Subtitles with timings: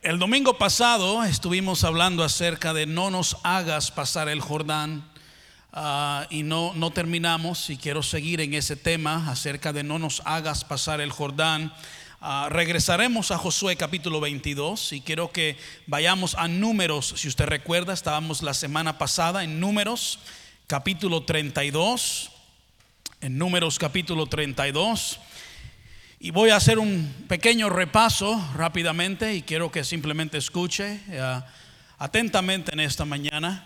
[0.00, 5.04] El domingo pasado estuvimos hablando acerca de no nos hagas pasar el Jordán
[5.72, 10.22] ah, y no, no terminamos y quiero seguir en ese tema acerca de no nos
[10.24, 11.74] hagas pasar el Jordán.
[12.20, 15.56] Ah, regresaremos a Josué capítulo 22 y quiero que
[15.88, 17.14] vayamos a números.
[17.16, 20.20] Si usted recuerda, estábamos la semana pasada en números
[20.68, 22.30] capítulo 32.
[23.20, 25.18] En números capítulo 32.
[26.20, 31.40] Y voy a hacer un pequeño repaso rápidamente y quiero que simplemente escuche uh,
[31.96, 33.64] atentamente en esta mañana.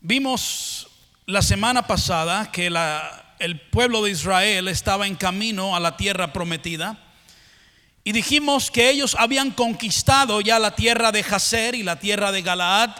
[0.00, 0.88] Vimos
[1.26, 2.72] la semana pasada que
[3.38, 6.98] el pueblo de Israel estaba en camino a la tierra prometida
[8.02, 12.42] y dijimos que ellos habían conquistado ya la tierra de Jazer y la tierra de
[12.42, 12.96] Galaad.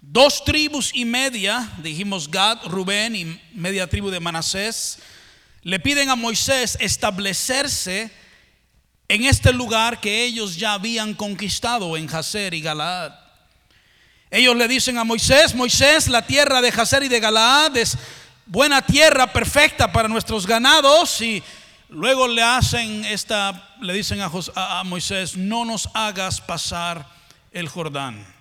[0.00, 5.00] Dos tribus y media, dijimos Gad, Rubén y media tribu de Manasés
[5.68, 8.10] le piden a Moisés establecerse
[9.06, 13.12] en este lugar que ellos ya habían conquistado en Jazer y Galaad.
[14.30, 17.98] Ellos le dicen a Moisés, Moisés, la tierra de Jazer y de Galaad es
[18.46, 21.42] buena tierra, perfecta para nuestros ganados y
[21.90, 27.06] luego le hacen esta, le dicen a, a Moisés, no nos hagas pasar
[27.52, 28.37] el Jordán.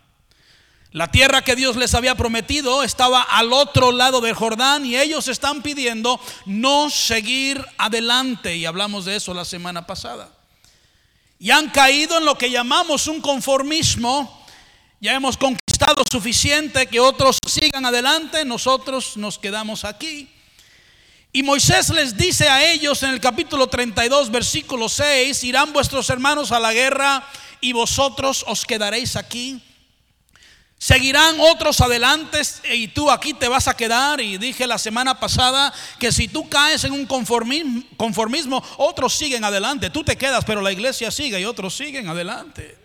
[0.98, 5.28] La tierra que Dios les había prometido estaba al otro lado del Jordán y ellos
[5.28, 8.56] están pidiendo no seguir adelante.
[8.56, 10.32] Y hablamos de eso la semana pasada.
[11.38, 14.44] Y han caído en lo que llamamos un conformismo.
[15.00, 20.28] Ya hemos conquistado suficiente que otros sigan adelante, nosotros nos quedamos aquí.
[21.32, 26.52] Y Moisés les dice a ellos en el capítulo 32, versículo 6, irán vuestros hermanos
[26.52, 27.24] a la guerra
[27.62, 29.62] y vosotros os quedaréis aquí.
[30.80, 32.40] Seguirán otros adelante
[32.72, 34.22] y tú aquí te vas a quedar.
[34.22, 39.90] Y dije la semana pasada que si tú caes en un conformismo, otros siguen adelante.
[39.90, 42.78] Tú te quedas, pero la iglesia sigue y otros siguen adelante.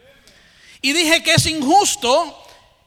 [0.80, 2.38] Y dije que es injusto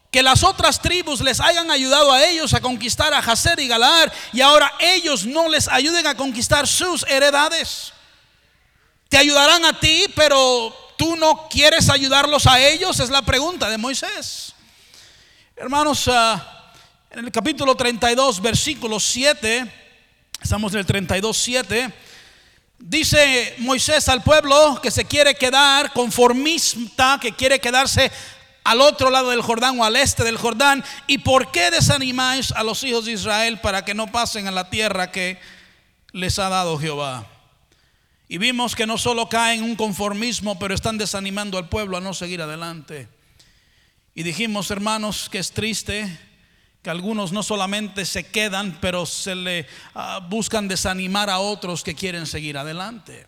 [0.09, 4.11] que las otras tribus les hayan ayudado a ellos a conquistar a Jacer y Galar
[4.33, 7.93] y ahora ellos no les ayuden a conquistar sus heredades.
[9.09, 13.77] Te ayudarán a ti, pero tú no quieres ayudarlos a ellos, es la pregunta de
[13.77, 14.54] Moisés.
[15.57, 16.73] Hermanos, ah,
[17.09, 19.65] en el capítulo 32, versículo 7,
[20.41, 21.93] estamos en el 32, 7,
[22.77, 28.11] dice Moisés al pueblo que se quiere quedar conformista, que quiere quedarse
[28.65, 30.83] al otro lado del Jordán o al este del Jordán.
[31.07, 34.69] ¿Y por qué desanimáis a los hijos de Israel para que no pasen a la
[34.69, 35.39] tierra que
[36.11, 37.27] les ha dado Jehová?
[38.27, 42.01] Y vimos que no solo caen en un conformismo, pero están desanimando al pueblo a
[42.01, 43.14] no seguir adelante.
[44.15, 46.19] Y dijimos, hermanos, que es triste
[46.81, 51.95] que algunos no solamente se quedan, pero se le ah, buscan desanimar a otros que
[51.95, 53.27] quieren seguir adelante.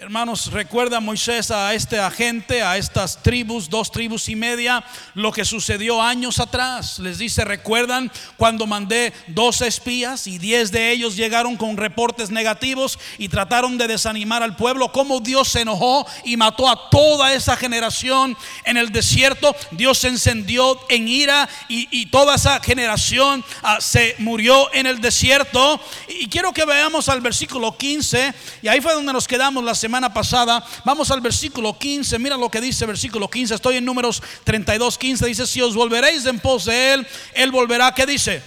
[0.00, 5.44] Hermanos, recuerda Moisés a este agente, a estas tribus, dos tribus y media, lo que
[5.44, 7.00] sucedió años atrás.
[7.00, 12.96] Les dice, recuerdan cuando mandé dos espías y diez de ellos llegaron con reportes negativos
[13.18, 17.56] y trataron de desanimar al pueblo, cómo Dios se enojó y mató a toda esa
[17.56, 19.56] generación en el desierto.
[19.72, 25.80] Dios se encendió en ira y, toda esa generación ah, se murió en el desierto.
[26.20, 28.32] Y, quiero que veamos al versículo 15
[28.62, 30.62] y ahí fue donde nos quedamos la semana semana pasada.
[30.84, 32.18] Vamos al versículo 15.
[32.18, 33.54] Mira lo que dice versículo 15.
[33.54, 35.24] Estoy en números 32, 15.
[35.24, 37.94] Dice, si os volveréis en pos de él, él volverá.
[37.94, 38.42] ¿Qué dice?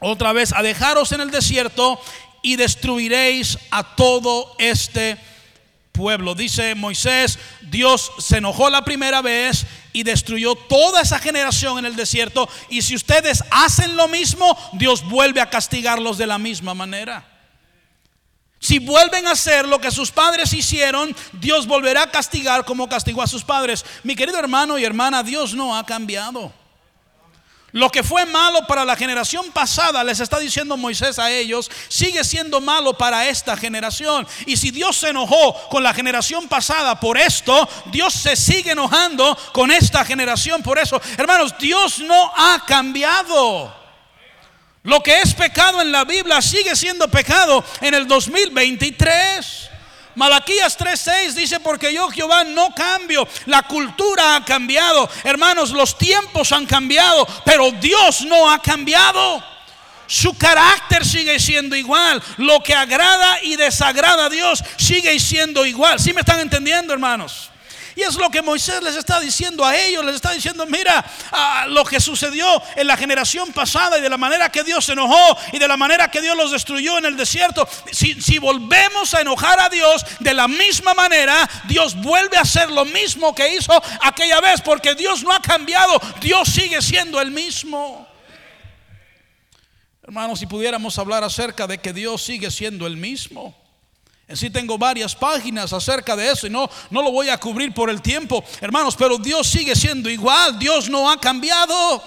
[0.00, 2.00] Otra vez, a dejaros en el desierto
[2.42, 5.16] y destruiréis a todo este
[5.92, 6.34] pueblo.
[6.34, 11.94] Dice Moisés, Dios se enojó la primera vez y destruyó toda esa generación en el
[11.94, 12.48] desierto.
[12.68, 17.33] Y si ustedes hacen lo mismo, Dios vuelve a castigarlos de la misma manera.
[18.64, 23.20] Si vuelven a hacer lo que sus padres hicieron, Dios volverá a castigar como castigó
[23.20, 23.84] a sus padres.
[24.04, 26.50] Mi querido hermano y hermana, Dios no ha cambiado.
[27.72, 32.24] Lo que fue malo para la generación pasada, les está diciendo Moisés a ellos, sigue
[32.24, 34.26] siendo malo para esta generación.
[34.46, 39.36] Y si Dios se enojó con la generación pasada por esto, Dios se sigue enojando
[39.52, 40.98] con esta generación por eso.
[41.18, 43.83] Hermanos, Dios no ha cambiado.
[44.84, 49.70] Lo que es pecado en la Biblia sigue siendo pecado en el 2023.
[50.14, 56.52] Malaquías 3:6 dice, porque yo Jehová no cambio, la cultura ha cambiado, hermanos, los tiempos
[56.52, 59.42] han cambiado, pero Dios no ha cambiado.
[60.06, 65.98] Su carácter sigue siendo igual, lo que agrada y desagrada a Dios sigue siendo igual.
[65.98, 67.50] ¿Sí me están entendiendo, hermanos?
[67.96, 71.04] Y es lo que Moisés les está diciendo a ellos, les está diciendo, mira
[71.68, 75.38] lo que sucedió en la generación pasada y de la manera que Dios se enojó
[75.52, 77.68] y de la manera que Dios los destruyó en el desierto.
[77.92, 82.70] Si, si volvemos a enojar a Dios de la misma manera, Dios vuelve a hacer
[82.70, 87.30] lo mismo que hizo aquella vez, porque Dios no ha cambiado, Dios sigue siendo el
[87.30, 88.08] mismo.
[90.02, 93.63] Hermanos, si pudiéramos hablar acerca de que Dios sigue siendo el mismo.
[94.26, 97.74] En sí tengo varias páginas acerca de eso y no, no lo voy a cubrir
[97.74, 102.02] por el tiempo, hermanos, pero Dios sigue siendo igual, Dios no ha cambiado.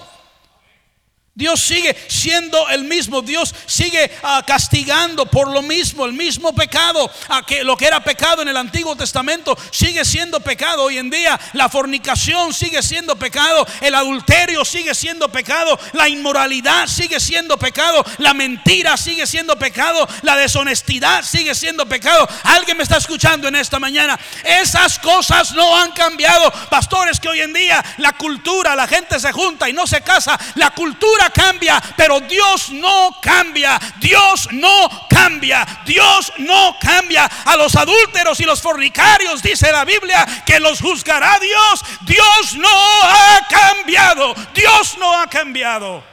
[1.38, 7.12] Dios sigue siendo el mismo, Dios sigue ah, castigando por lo mismo, el mismo pecado,
[7.46, 11.40] que lo que era pecado en el Antiguo Testamento sigue siendo pecado hoy en día,
[11.54, 18.04] la fornicación sigue siendo pecado, el adulterio sigue siendo pecado, la inmoralidad sigue siendo pecado,
[18.18, 22.28] la mentira sigue siendo pecado, la deshonestidad sigue siendo pecado.
[22.46, 27.42] Alguien me está escuchando en esta mañana, esas cosas no han cambiado, pastores que hoy
[27.42, 31.82] en día la cultura, la gente se junta y no se casa, la cultura cambia,
[31.96, 33.80] pero Dios no cambia.
[34.00, 35.66] Dios no cambia.
[35.86, 37.26] Dios no cambia.
[37.46, 41.84] A los adúlteros y los fornicarios dice la Biblia que los juzgará Dios.
[42.02, 44.34] Dios no ha cambiado.
[44.54, 46.04] Dios no ha cambiado.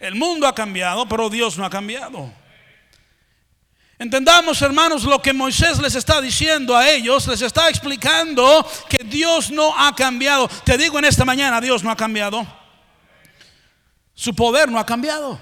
[0.00, 2.32] El mundo ha cambiado, pero Dios no ha cambiado.
[3.98, 9.50] Entendamos, hermanos, lo que Moisés les está diciendo a ellos, les está explicando que Dios
[9.50, 10.48] no ha cambiado.
[10.64, 12.46] Te digo en esta mañana, Dios no ha cambiado.
[14.16, 15.38] Su poder no ha cambiado.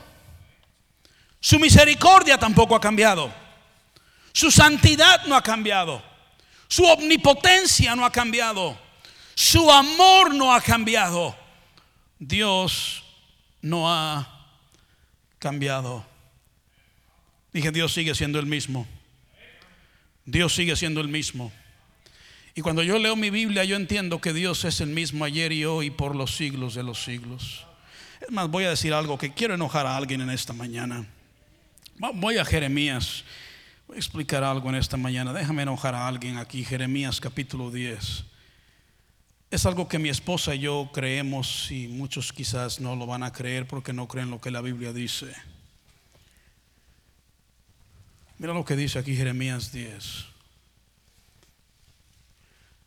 [1.40, 3.32] Su misericordia tampoco ha cambiado.
[4.32, 6.02] Su santidad no ha cambiado.
[6.68, 8.76] Su omnipotencia no ha cambiado.
[9.36, 11.36] Su amor no ha cambiado.
[12.18, 13.04] Dios
[13.62, 14.28] no ha
[15.38, 16.04] cambiado.
[17.52, 18.88] Dije, Dios sigue siendo el mismo.
[20.24, 21.52] Dios sigue siendo el mismo.
[22.56, 25.64] Y cuando yo leo mi Biblia, yo entiendo que Dios es el mismo ayer y
[25.64, 27.66] hoy por los siglos de los siglos.
[28.26, 31.06] Es más, voy a decir algo que quiero enojar a alguien en esta mañana.
[32.14, 33.22] Voy a Jeremías.
[33.86, 35.34] Voy a explicar algo en esta mañana.
[35.34, 36.64] Déjame enojar a alguien aquí.
[36.64, 38.24] Jeremías capítulo 10.
[39.50, 43.32] Es algo que mi esposa y yo creemos y muchos quizás no lo van a
[43.32, 45.34] creer porque no creen lo que la Biblia dice.
[48.38, 50.24] Mira lo que dice aquí Jeremías 10.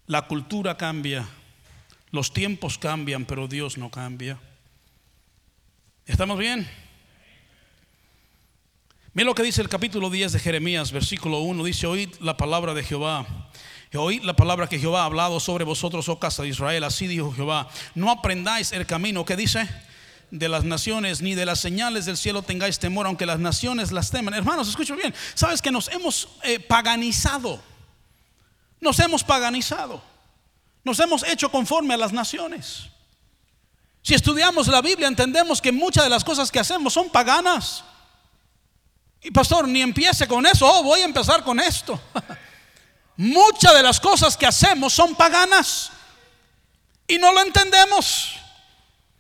[0.08, 1.28] La cultura cambia,
[2.10, 4.40] los tiempos cambian, pero Dios no cambia.
[6.08, 6.66] ¿Estamos bien?
[9.12, 11.66] Mira lo que dice el capítulo 10 de Jeremías, versículo 1.
[11.66, 13.28] Dice, oíd la palabra de Jehová.
[13.94, 16.86] Oíd la palabra que Jehová ha hablado sobre vosotros, oh casa de Israel.
[16.86, 17.68] Así dijo Jehová.
[17.94, 19.26] No aprendáis el camino.
[19.26, 19.68] ¿Qué dice?
[20.32, 24.10] De las naciones, ni de las señales del cielo tengáis temor, aunque las naciones las
[24.10, 24.34] teman.
[24.34, 25.14] Hermanos, escuchen bien.
[25.34, 27.62] Sabes que nos hemos eh, paganizado.
[28.80, 30.02] Nos hemos paganizado.
[30.86, 32.92] Nos hemos hecho conforme a las naciones.
[34.08, 37.84] Si estudiamos la Biblia entendemos que muchas de las cosas que hacemos son paganas.
[39.22, 42.00] Y pastor, ni empiece con eso, oh, voy a empezar con esto.
[43.18, 45.92] muchas de las cosas que hacemos son paganas
[47.06, 48.32] y no lo entendemos.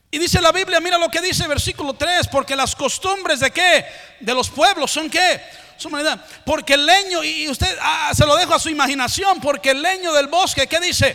[0.10, 3.86] Y dice la Biblia, mira lo que dice versículo 3, porque las costumbres de qué?
[4.22, 5.42] De los pueblos son qué?
[5.84, 6.26] Humanidad.
[6.46, 10.14] Porque el leño, y usted ah, se lo dejo a su imaginación, porque el leño
[10.14, 11.14] del bosque, ¿qué dice?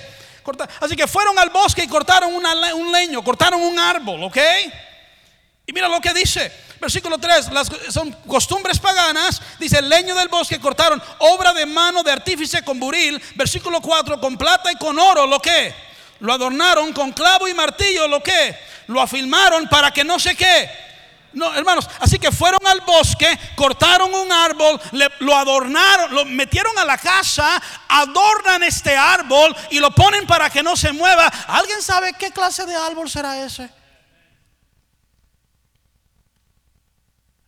[0.80, 4.38] Así que fueron al bosque y cortaron un leño, cortaron un árbol, ¿ok?
[5.66, 10.28] Y mira lo que dice, versículo 3, las, son costumbres paganas, dice el leño del
[10.28, 14.98] bosque cortaron, obra de mano de artífice con buril, versículo 4, con plata y con
[14.98, 15.72] oro, ¿lo que?
[16.20, 18.56] Lo adornaron con clavo y martillo, ¿lo que?
[18.88, 20.91] Lo afirmaron para que no sé qué
[21.34, 24.80] no, hermanos, así que fueron al bosque, cortaron un árbol,
[25.20, 30.62] lo adornaron, lo metieron a la casa, adornan este árbol y lo ponen para que
[30.62, 31.26] no se mueva.
[31.26, 33.70] ¿Alguien sabe qué clase de árbol será ese?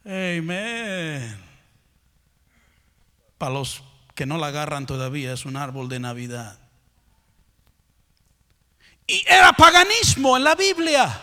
[0.04, 1.42] Amén.
[3.38, 3.82] Para los
[4.14, 6.58] que no la agarran todavía, es un árbol de Navidad.
[9.06, 11.20] Y era paganismo en la Biblia.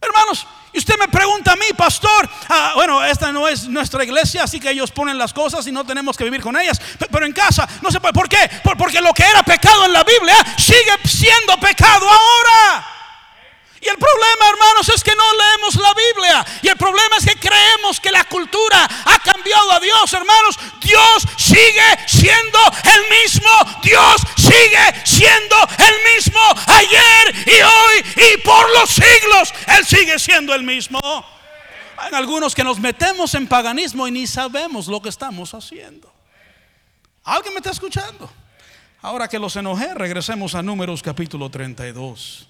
[0.00, 4.42] Hermanos, y usted me pregunta a mí, pastor, ah, bueno, esta no es nuestra iglesia,
[4.42, 6.80] así que ellos ponen las cosas y no tenemos que vivir con ellas.
[7.10, 8.12] Pero en casa, no se puede.
[8.12, 8.50] ¿Por qué?
[8.76, 12.93] Porque lo que era pecado en la Biblia sigue siendo pecado ahora.
[13.84, 16.46] Y el problema, hermanos, es que no leemos la Biblia.
[16.62, 20.58] Y el problema es que creemos que la cultura ha cambiado a Dios, hermanos.
[20.80, 23.50] Dios sigue siendo el mismo.
[23.82, 29.52] Dios sigue siendo el mismo ayer y hoy y por los siglos.
[29.66, 31.00] Él sigue siendo el mismo.
[31.98, 36.10] Hay algunos que nos metemos en paganismo y ni sabemos lo que estamos haciendo.
[37.24, 38.30] ¿Alguien me está escuchando?
[39.02, 42.48] Ahora que los enojé, regresemos a Números capítulo 32.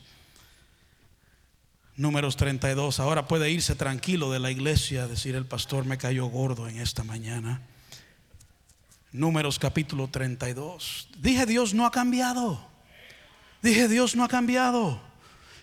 [1.97, 2.99] Números 32.
[2.99, 7.05] Ahora puede irse tranquilo de la iglesia, decir el pastor me cayó gordo en esta
[7.05, 7.63] mañana.
[9.13, 11.09] Números capítulo 32.
[11.19, 12.67] Dije Dios no ha cambiado.
[13.63, 15.01] Dije Dios no ha cambiado.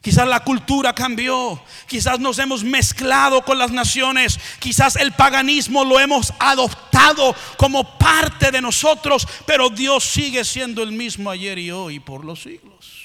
[0.01, 5.99] Quizás la cultura cambió, quizás nos hemos mezclado con las naciones, quizás el paganismo lo
[5.99, 11.99] hemos adoptado como parte de nosotros, pero Dios sigue siendo el mismo ayer y hoy
[11.99, 13.00] por los siglos.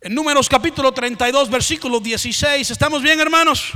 [0.00, 3.72] En Números capítulo 32, versículo 16, ¿estamos bien hermanos?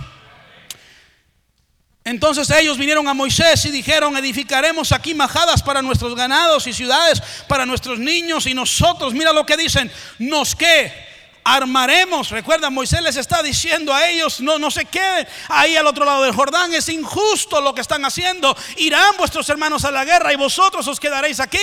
[2.05, 7.23] Entonces ellos vinieron a Moisés y dijeron, edificaremos aquí majadas para nuestros ganados y ciudades,
[7.49, 11.10] para nuestros niños y nosotros, mira lo que dicen, nos que
[11.45, 12.31] armaremos.
[12.31, 16.23] Recuerda, Moisés les está diciendo a ellos, no, no se queden ahí al otro lado
[16.23, 18.57] del Jordán, es injusto lo que están haciendo.
[18.77, 21.59] Irán vuestros hermanos a la guerra y vosotros os quedaréis aquí.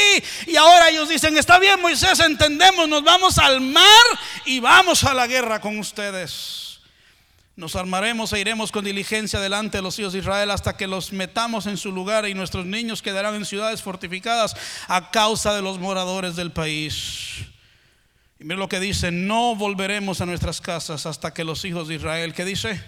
[0.45, 3.85] Y ahora ellos dicen, está bien Moisés, entendemos, nos vamos al mar
[4.45, 6.67] y vamos a la guerra con ustedes.
[7.55, 11.11] Nos armaremos e iremos con diligencia delante de los hijos de Israel hasta que los
[11.11, 14.55] metamos en su lugar y nuestros niños quedarán en ciudades fortificadas
[14.87, 17.47] a causa de los moradores del país.
[18.39, 21.95] Y mira lo que dice, no volveremos a nuestras casas hasta que los hijos de
[21.95, 22.79] Israel, ¿qué dice?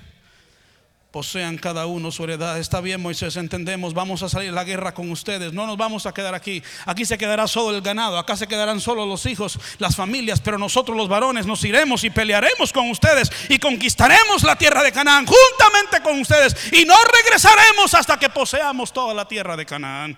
[1.10, 2.60] Posean cada uno su heredad.
[2.60, 5.52] Está bien, Moisés, entendemos, vamos a salir la guerra con ustedes.
[5.52, 6.62] No nos vamos a quedar aquí.
[6.86, 10.60] Aquí se quedará solo el ganado, acá se quedarán solo los hijos, las familias, pero
[10.60, 15.26] nosotros los varones nos iremos y pelearemos con ustedes y conquistaremos la tierra de Canaán
[15.26, 20.16] juntamente con ustedes y no regresaremos hasta que poseamos toda la tierra de Canaán.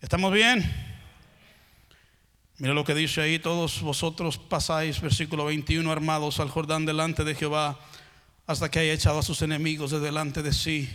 [0.00, 0.87] ¿Estamos bien?
[2.60, 7.36] Mira lo que dice ahí, todos vosotros pasáis, versículo 21, armados al Jordán delante de
[7.36, 7.78] Jehová,
[8.48, 10.90] hasta que haya echado a sus enemigos de delante de sí,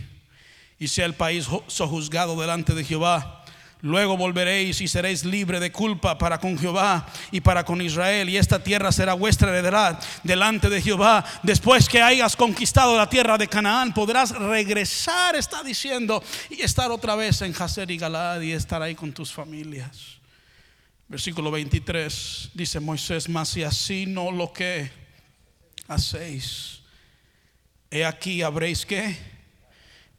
[0.78, 3.46] y sea el país sojuzgado delante de Jehová.
[3.80, 8.30] Luego volveréis y seréis libre de culpa para con Jehová y para con Israel.
[8.30, 11.22] Y esta tierra será vuestra heredad delante de Jehová.
[11.42, 17.14] Después que hayas conquistado la tierra de Canaán, podrás regresar, está diciendo, y estar otra
[17.14, 20.23] vez en Jazer y Galad y estar ahí con tus familias.
[21.14, 24.90] Versículo 23 dice Moisés, mas si así no lo que
[25.86, 26.80] hacéis,
[27.88, 29.16] he aquí habréis que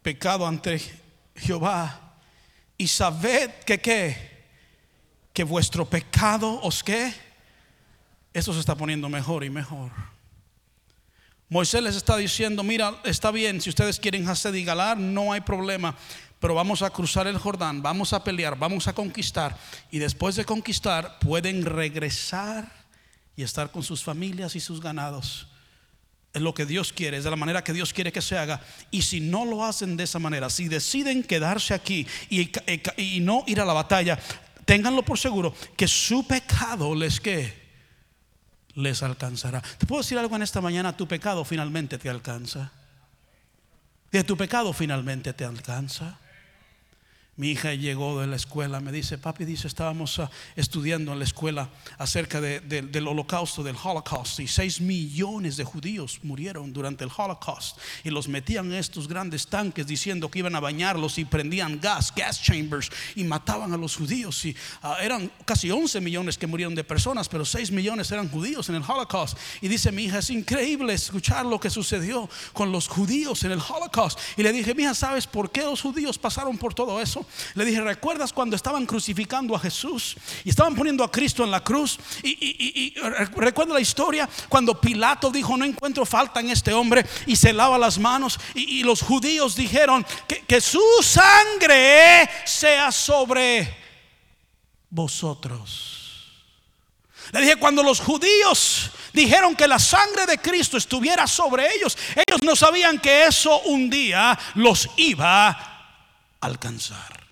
[0.02, 0.80] pecado ante
[1.36, 2.16] Jehová.
[2.78, 4.46] Y sabed que qué,
[5.34, 7.14] que vuestro pecado os que,
[8.34, 9.92] eso se está poniendo mejor y mejor.
[11.50, 15.42] Moisés les está diciendo, mira, está bien, si ustedes quieren hacer y galar, no hay
[15.42, 15.94] problema
[16.46, 19.58] pero vamos a cruzar el Jordán, vamos a pelear, vamos a conquistar.
[19.90, 22.72] Y después de conquistar pueden regresar
[23.36, 25.48] y estar con sus familias y sus ganados.
[26.36, 28.62] Es lo que Dios quiere, es de la manera que Dios quiere que se haga.
[28.92, 32.52] Y si no lo hacen de esa manera, si deciden quedarse aquí y,
[33.22, 34.20] no ir a la batalla,
[34.66, 37.56] ténganlo por seguro que su pecado les que
[38.76, 39.64] les alcanzará.
[39.80, 42.72] Te puedo decir algo en esta mañana, tu pecado finalmente te alcanza.
[44.12, 46.20] De tu pecado finalmente te alcanza.
[47.38, 51.26] Mi hija llegó de la escuela, me dice, papi, dice, estábamos ah, estudiando en la
[51.26, 57.78] escuela acerca del holocausto, del holocaust, y seis millones de judíos murieron durante el holocaust,
[58.06, 62.14] y los metían en estos grandes tanques diciendo que iban a bañarlos y prendían gas,
[62.16, 66.74] gas chambers, y mataban a los judíos, y ah, eran casi 11 millones que murieron
[66.74, 69.38] de personas, pero 6 millones eran judíos en el holocaust.
[69.60, 73.60] Y dice mi hija, es increíble escuchar lo que sucedió con los judíos en el
[73.60, 74.18] holocaust.
[74.38, 77.25] Y le dije, mija, ¿sabes por qué los judíos pasaron por todo eso?
[77.54, 81.64] Le dije, ¿recuerdas cuando estaban crucificando a Jesús y estaban poniendo a Cristo en la
[81.64, 82.00] cruz?
[82.24, 82.94] Y,
[83.36, 87.78] recuerda la historia cuando Pilato dijo, no encuentro falta en este hombre y se lava
[87.78, 88.40] las manos.
[88.54, 93.76] Y, los judíos dijeron que, que su sangre sea sobre
[94.90, 95.96] vosotros.
[97.32, 102.42] Le dije, cuando los judíos dijeron que la sangre de Cristo estuviera sobre ellos, ellos
[102.44, 105.75] no sabían que eso un día los iba
[106.42, 107.26] alcanzar.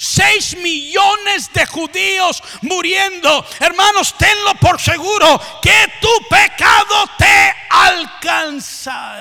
[0.00, 3.44] Seis millones de judíos muriendo.
[3.58, 9.18] Hermanos, tenlo por seguro que tu pecado te alcanzará.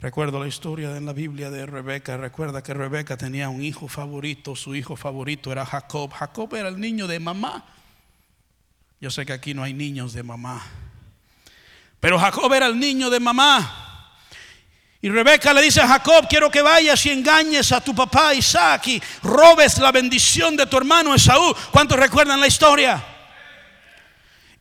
[0.00, 2.16] Recuerdo la historia en la Biblia de Rebeca.
[2.16, 4.56] Recuerda que Rebeca tenía un hijo favorito.
[4.56, 6.10] Su hijo favorito era Jacob.
[6.10, 7.66] Jacob era el niño de mamá.
[8.98, 10.62] Yo sé que aquí no hay niños de mamá.
[12.00, 13.89] Pero Jacob era el niño de mamá.
[15.02, 18.86] Y Rebeca le dice a Jacob, quiero que vayas y engañes a tu papá Isaac
[18.88, 21.56] y robes la bendición de tu hermano Esaú.
[21.70, 23.02] ¿Cuántos recuerdan la historia?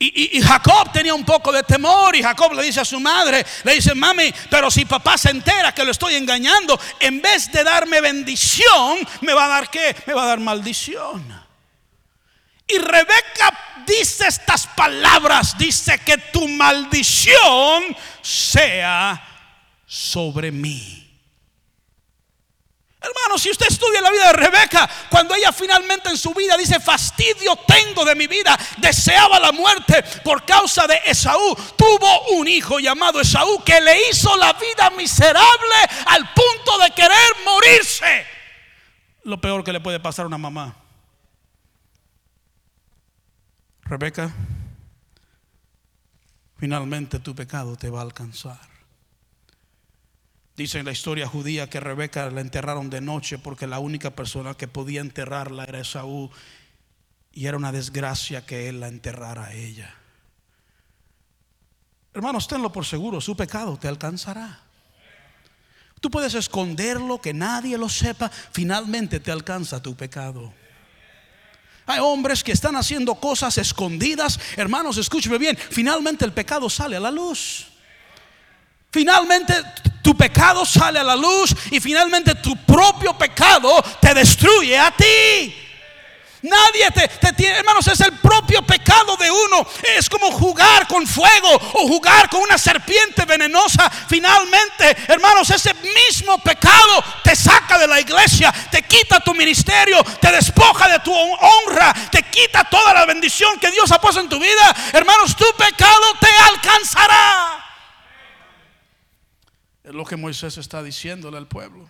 [0.02, 3.76] Y, Jacob tenía un poco de temor y Jacob le dice a su madre, le
[3.76, 8.00] dice, mami, pero si papá se entera que lo estoy engañando, en vez de darme
[8.00, 9.94] bendición, me va a dar qué?
[10.06, 11.46] Me va a dar maldición.
[12.66, 17.84] Y Rebeca dice estas palabras, dice que tu maldición
[18.22, 19.29] sea
[19.90, 21.08] sobre mí.
[23.02, 26.80] Hermano, si usted estudia la vida de Rebeca, cuando ella finalmente en su vida dice,
[26.80, 32.80] fastidio tengo de mi vida, deseaba la muerte por causa de Esaú, tuvo un hijo
[32.80, 38.28] llamado Esaú que le hizo la vida miserable al punto de querer morirse.
[39.24, 40.76] Lo peor que le puede pasar a una mamá.
[43.84, 44.32] Rebeca,
[46.58, 48.69] finalmente tu pecado te va a alcanzar.
[50.60, 54.56] Dice en la historia judía que Rebeca la enterraron de noche porque la única persona
[54.56, 56.30] que podía enterrarla era Esaú
[57.32, 59.96] y era una desgracia que él la enterrara a ella.
[62.14, 64.60] Hermanos, tenlo por seguro, su pecado te alcanzará.
[66.02, 70.52] Tú puedes esconderlo, que nadie lo sepa, finalmente te alcanza tu pecado.
[71.86, 74.38] Hay hombres que están haciendo cosas escondidas.
[74.58, 77.68] Hermanos, escúcheme bien, finalmente el pecado sale a la luz.
[78.92, 79.54] Finalmente
[80.02, 85.56] tu pecado sale a la luz y finalmente tu propio pecado te destruye a ti.
[86.42, 89.68] Nadie te, tiene, hermanos, es el propio pecado de uno.
[89.98, 93.90] Es como jugar con fuego o jugar con una serpiente venenosa.
[94.08, 100.32] Finalmente, hermanos, ese mismo pecado te saca de la iglesia, te quita tu ministerio, te
[100.32, 104.40] despoja de tu honra, te quita toda la bendición que Dios ha puesto en tu
[104.40, 104.76] vida.
[104.94, 107.69] Hermanos, tu pecado te alcanzará.
[109.90, 111.90] Es lo que Moisés está diciéndole al pueblo.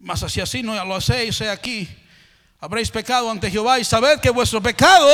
[0.00, 1.88] Mas así así no lo hacéis aquí.
[2.58, 5.08] Habréis pecado ante Jehová y sabed que vuestro pecado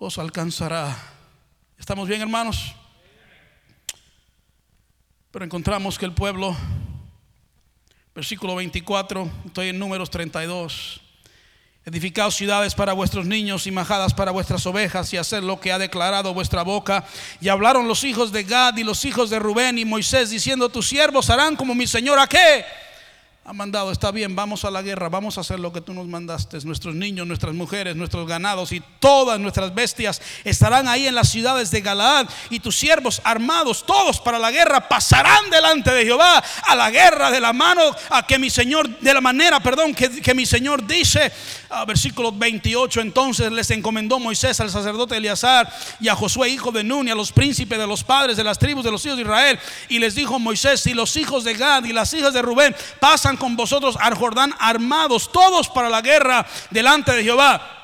[0.00, 0.92] os alcanzará.
[1.78, 2.74] ¿Estamos bien, hermanos?
[5.30, 6.56] Pero encontramos que el pueblo,
[8.16, 11.00] versículo 24, estoy en números 32
[11.88, 15.78] Edificaos ciudades para vuestros niños y majadas para vuestras ovejas y hacer lo que ha
[15.78, 17.06] declarado vuestra boca.
[17.40, 20.86] Y hablaron los hijos de Gad y los hijos de Rubén y Moisés diciendo, tus
[20.86, 22.66] siervos harán como mi señor a qué
[23.48, 26.06] ha mandado, está bien, vamos a la guerra, vamos a hacer lo que tú nos
[26.06, 26.58] mandaste.
[26.64, 31.70] Nuestros niños, nuestras mujeres, nuestros ganados y todas nuestras bestias estarán ahí en las ciudades
[31.70, 36.76] de Galaad y tus siervos armados, todos para la guerra, pasarán delante de Jehová a
[36.76, 40.34] la guerra de la mano a que mi Señor, de la manera, perdón, que, que
[40.34, 41.32] mi Señor dice,
[41.86, 47.08] versículo 28, entonces les encomendó Moisés al sacerdote Eleazar y a Josué, hijo de Nun,
[47.08, 49.58] y a los príncipes de los padres de las tribus de los hijos de Israel,
[49.88, 53.36] y les dijo Moisés, si los hijos de Gad y las hijas de Rubén pasan
[53.36, 57.74] con vosotros al Jordán armados, todos para la guerra delante de Jehová.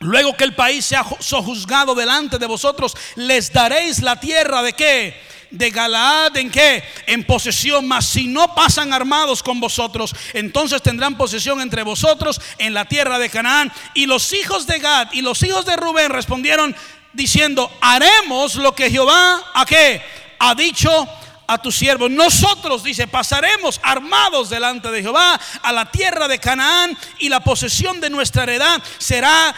[0.00, 5.20] Luego que el país sea sojuzgado delante de vosotros, les daréis la tierra de qué?
[5.54, 6.82] De Galaad en qué?
[7.06, 12.74] En posesión, mas si no pasan armados con vosotros, entonces tendrán posesión entre vosotros en
[12.74, 13.72] la tierra de Canaán.
[13.94, 16.74] Y los hijos de Gad y los hijos de Rubén respondieron
[17.12, 20.02] diciendo, haremos lo que Jehová a qué?
[20.40, 21.08] Ha dicho
[21.46, 22.10] a tus siervos.
[22.10, 28.00] Nosotros, dice, pasaremos armados delante de Jehová a la tierra de Canaán y la posesión
[28.00, 29.54] de nuestra heredad será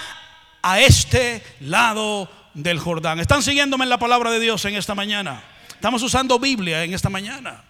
[0.63, 3.21] a este lado del Jordán.
[3.21, 5.43] ¿Están siguiéndome en la palabra de Dios en esta mañana?
[5.77, 7.63] Estamos usando Biblia en esta mañana.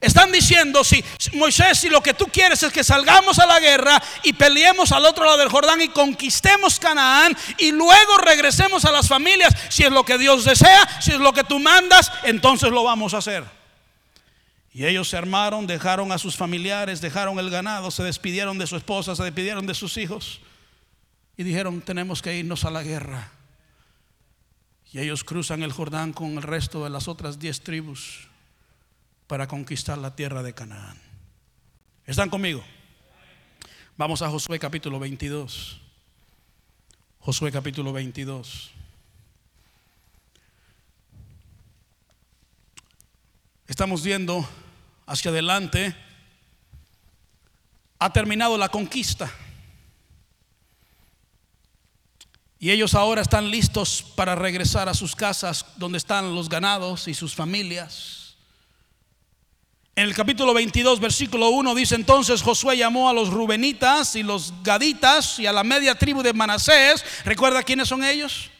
[0.00, 4.02] Están diciendo, si Moisés, si lo que tú quieres es que salgamos a la guerra
[4.22, 9.08] y peleemos al otro lado del Jordán y conquistemos Canaán y luego regresemos a las
[9.08, 12.84] familias, si es lo que Dios desea, si es lo que tú mandas, entonces lo
[12.84, 13.44] vamos a hacer.
[14.72, 18.76] Y ellos se armaron, dejaron a sus familiares, dejaron el ganado, se despidieron de su
[18.76, 20.40] esposa, se despidieron de sus hijos
[21.36, 23.32] y dijeron, tenemos que irnos a la guerra.
[24.92, 28.28] Y ellos cruzan el Jordán con el resto de las otras diez tribus
[29.26, 30.98] para conquistar la tierra de Canaán.
[32.06, 32.64] ¿Están conmigo?
[33.98, 35.80] Vamos a Josué capítulo 22.
[37.20, 38.70] Josué capítulo 22.
[43.66, 44.48] Estamos viendo
[45.04, 45.94] hacia adelante.
[47.98, 49.30] Ha terminado la conquista.
[52.60, 57.14] Y ellos ahora están listos para regresar a sus casas donde están los ganados y
[57.14, 58.34] sus familias.
[59.94, 64.52] En el capítulo 22, versículo 1 dice entonces Josué llamó a los Rubenitas y los
[64.62, 67.04] Gaditas y a la media tribu de Manasés.
[67.24, 68.50] ¿Recuerda quiénes son ellos?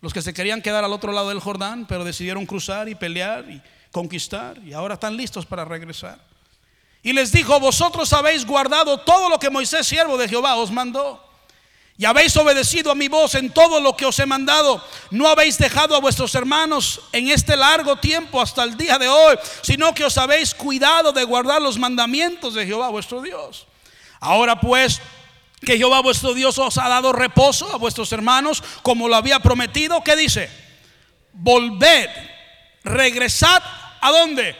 [0.00, 3.50] Los que se querían quedar al otro lado del Jordán, pero decidieron cruzar y pelear
[3.50, 3.60] y
[3.92, 6.18] conquistar y ahora están listos para regresar.
[7.02, 11.29] Y les dijo, vosotros habéis guardado todo lo que Moisés, siervo de Jehová, os mandó.
[12.00, 14.82] Y habéis obedecido a mi voz en todo lo que os he mandado.
[15.10, 19.36] No habéis dejado a vuestros hermanos en este largo tiempo hasta el día de hoy,
[19.60, 23.66] sino que os habéis cuidado de guardar los mandamientos de Jehová vuestro Dios.
[24.18, 24.98] Ahora pues
[25.60, 30.02] que Jehová vuestro Dios os ha dado reposo a vuestros hermanos como lo había prometido,
[30.02, 30.48] ¿qué dice?
[31.34, 32.08] Volved,
[32.82, 33.62] regresad
[34.00, 34.56] a dónde?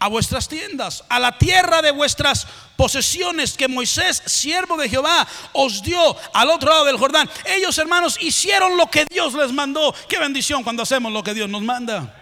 [0.00, 5.82] A vuestras tiendas, a la tierra de vuestras posesiones que Moisés, siervo de Jehová, os
[5.82, 7.28] dio al otro lado del Jordán.
[7.44, 9.94] Ellos, hermanos, hicieron lo que Dios les mandó.
[10.08, 12.16] Qué bendición cuando hacemos lo que Dios nos manda.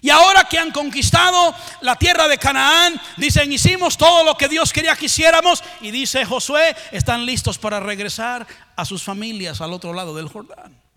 [0.00, 4.72] Y ahora que han conquistado la tierra de Canaán, dicen, hicimos todo lo que Dios
[4.72, 5.62] quería que hiciéramos.
[5.80, 8.46] Y dice Josué, están listos para regresar
[8.76, 10.87] a sus familias al otro lado del Jordán.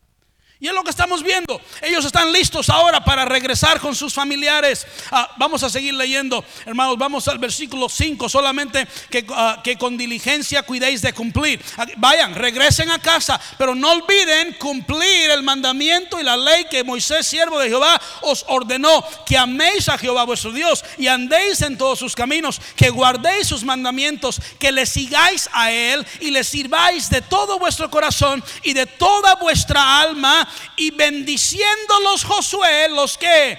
[0.62, 1.60] Y es lo que estamos viendo.
[1.82, 4.86] Ellos están listos ahora para regresar con sus familiares.
[5.10, 7.00] Ah, vamos a seguir leyendo, hermanos.
[7.00, 8.30] Vamos al versículo 5.
[8.30, 11.60] Solamente que, ah, que con diligencia cuidéis de cumplir.
[11.78, 13.42] Ah, vayan, regresen a casa.
[13.58, 18.46] Pero no olviden cumplir el mandamiento y la ley que Moisés, siervo de Jehová, os
[18.48, 19.04] ordenó.
[19.26, 22.62] Que améis a Jehová vuestro Dios y andéis en todos sus caminos.
[22.76, 24.40] Que guardéis sus mandamientos.
[24.60, 29.34] Que le sigáis a Él y le sirváis de todo vuestro corazón y de toda
[29.38, 30.48] vuestra alma
[30.78, 33.58] y bendiciéndolos Josué, los que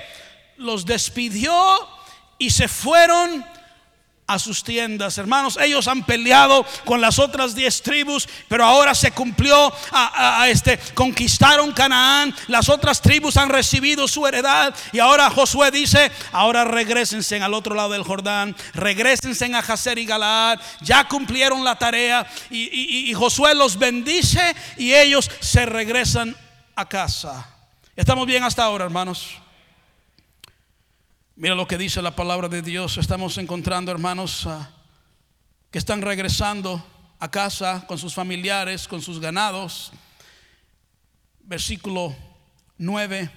[0.58, 1.52] los despidió
[2.38, 3.44] y se fueron
[4.26, 5.18] a sus tiendas.
[5.18, 10.78] Hermanos, ellos han peleado con las otras diez tribus, pero ahora se cumplió a, este,
[10.94, 17.42] conquistaron Canaán, las otras tribus han recibido su heredad y ahora Josué dice, ahora regresense
[17.42, 23.10] al otro lado del Jordán, regresense a Jazer y Galaad, ya cumplieron la tarea y,
[23.10, 26.36] y Josué los bendice y ellos se regresan
[26.74, 27.46] a casa.
[27.94, 29.38] ¿Estamos bien hasta ahora, hermanos?
[31.36, 32.98] Mira lo que dice la palabra de Dios.
[32.98, 34.70] Estamos encontrando, hermanos, ah,
[35.70, 36.84] que están regresando
[37.18, 39.92] a casa con sus familiares, con sus ganados.
[41.40, 42.14] Versículo
[42.78, 43.30] 9.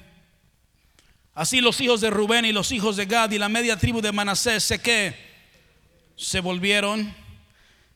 [1.33, 4.11] Así los hijos de Rubén y los hijos de Gad y la media tribu de
[4.11, 5.15] Manasés se que
[6.15, 7.13] se volvieron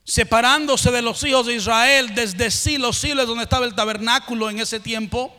[0.09, 2.91] separándose de los hijos de Israel desde Silo.
[2.93, 5.31] Silo es donde estaba el tabernáculo en ese tiempo.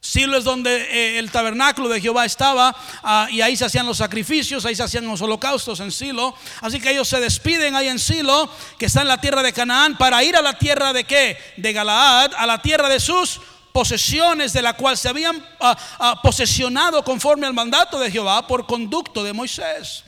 [0.00, 3.98] Silo es donde eh, el tabernáculo de Jehová estaba ah, y ahí se hacían los
[3.98, 6.34] sacrificios, ahí se hacían los holocaustos en Silo.
[6.60, 9.96] Así que ellos se despiden ahí en Silo, que está en la tierra de Canaán,
[9.96, 11.38] para ir a la tierra de qué?
[11.56, 13.40] De Galaad, a la tierra de sus
[13.72, 18.66] posesiones de la cual se habían ah, ah, posesionado conforme al mandato de Jehová por
[18.66, 20.02] conducto de Moisés.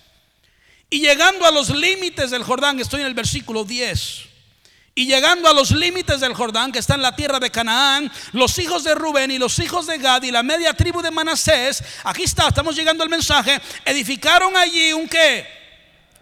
[0.90, 4.22] Y llegando a los límites del Jordán, estoy en el versículo 10.
[4.96, 8.58] Y llegando a los límites del Jordán, que está en la tierra de Canaán, los
[8.58, 12.24] hijos de Rubén y los hijos de Gad y la media tribu de Manasés, aquí
[12.24, 15.46] está, estamos llegando al mensaje, edificaron allí un qué?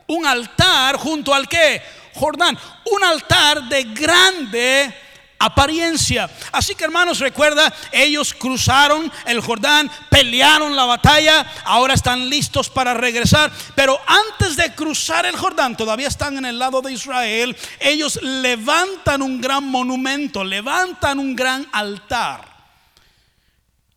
[0.07, 1.83] Un altar junto al qué?
[2.15, 2.59] Jordán,
[2.93, 4.95] un altar de grande
[5.39, 6.29] apariencia.
[6.53, 12.95] Así que hermanos, recuerda, ellos cruzaron el Jordán, pelearon la batalla, ahora están listos para
[12.95, 13.53] regresar.
[13.75, 19.23] Pero antes de cruzar el Jordán, todavía están en el lado de Israel, ellos levantan
[19.23, 22.47] un gran monumento, levantan un gran altar.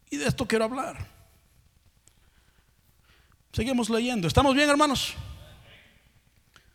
[0.10, 1.08] Y de esto quiero hablar.
[3.54, 4.28] Seguimos leyendo.
[4.28, 5.16] ¿Estamos bien, hermanos?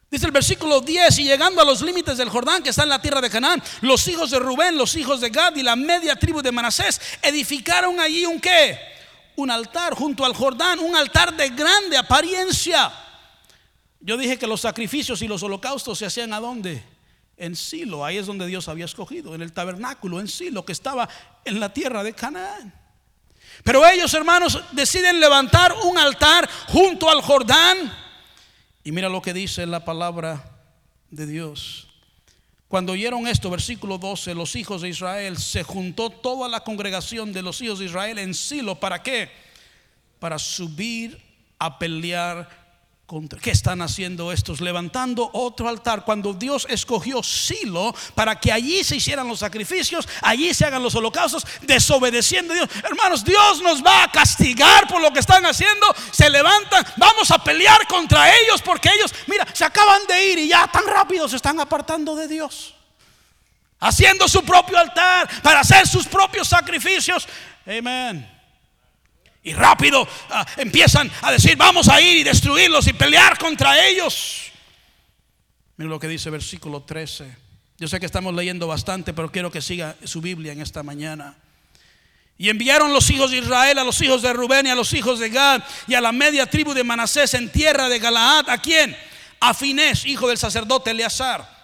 [0.09, 3.03] Dice el versículo 10, y llegando a los límites del Jordán, que está en la
[3.03, 6.43] tierra de Canaán, los hijos de Rubén, los hijos de Gad y la media tribu
[6.43, 8.79] de Manasés edificaron allí un qué?
[9.35, 12.93] Un altar junto al Jordán, un altar de grande apariencia.
[14.01, 16.85] Yo dije que los sacrificios y los holocaustos se hacían a dónde?
[17.37, 21.09] En Silo, ahí es donde Dios había escogido, en el tabernáculo, en Silo, que estaba
[21.45, 22.73] en la tierra de Canaán.
[23.65, 28.06] Pero ellos, hermanos, deciden levantar un altar junto al Jordán
[28.87, 30.45] y mira lo que dice la palabra
[31.11, 31.89] de Dios.
[32.69, 37.43] Cuando oyeron esto, versículo 12, los hijos de Israel, se juntó toda la congregación de
[37.43, 38.79] los hijos de Israel en Silo.
[38.79, 39.29] ¿Para qué?
[40.21, 41.21] Para subir
[41.59, 42.66] a pelear
[43.41, 44.61] ¿Qué están haciendo estos?
[44.61, 46.05] Levantando otro altar.
[46.05, 50.97] Cuando Dios escogió Silo para que allí se hicieran los sacrificios, allí se hagan los
[50.97, 52.69] holocaustos, desobedeciendo a Dios.
[52.83, 55.87] Hermanos, Dios nos va a castigar por lo que están haciendo.
[56.11, 60.49] Se levantan, vamos a pelear contra ellos porque ellos, mira, se acaban de ir y
[60.49, 62.75] ya tan rápido se están apartando de Dios.
[63.79, 67.29] Haciendo su propio altar para hacer sus propios sacrificios.
[67.65, 68.36] Amén.
[69.47, 74.51] Y rápido ah, empiezan a decir, vamos a ir y destruirlos y pelear contra ellos.
[75.77, 77.33] Miren lo que dice versículo 13.
[77.79, 81.37] Yo sé que estamos leyendo bastante, pero quiero que siga su Biblia en esta mañana.
[82.37, 85.21] Y enviaron los hijos de Israel a los hijos de Rubén y a los hijos
[85.21, 88.51] de Gad y a la media tribu de Manasés en tierra de Galaad.
[88.51, 88.97] ¿A quién?
[89.39, 91.56] A Finés, hijo del sacerdote Eleazar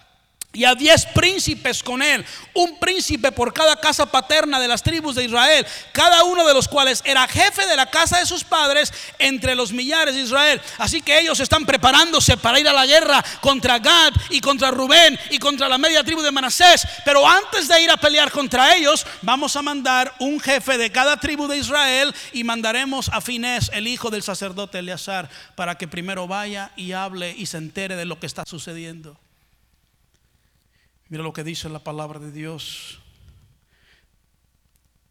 [0.52, 5.14] y a diez príncipes con él, un príncipe por cada casa paterna de las tribus
[5.14, 8.92] de Israel, cada uno de los cuales era jefe de la casa de sus padres
[9.18, 10.60] entre los millares de Israel.
[10.78, 15.18] Así que ellos están preparándose para ir a la guerra contra Gad y contra Rubén
[15.30, 16.86] y contra la media tribu de Manasés.
[17.04, 21.18] Pero antes de ir a pelear contra ellos, vamos a mandar un jefe de cada
[21.18, 26.26] tribu de Israel y mandaremos a Finés, el hijo del sacerdote Eleazar, para que primero
[26.26, 29.18] vaya y hable y se entere de lo que está sucediendo.
[31.12, 32.98] Mira lo que dice la palabra de Dios.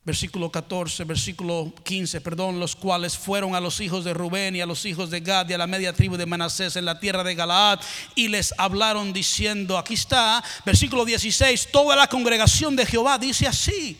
[0.03, 4.65] Versículo 14, versículo 15, perdón, los cuales fueron a los hijos de Rubén y a
[4.65, 7.35] los hijos de Gad y a la media tribu de Manasés en la tierra de
[7.35, 7.81] Galaad
[8.15, 13.95] y les hablaron diciendo, aquí está, versículo 16, toda la congregación de Jehová dice así.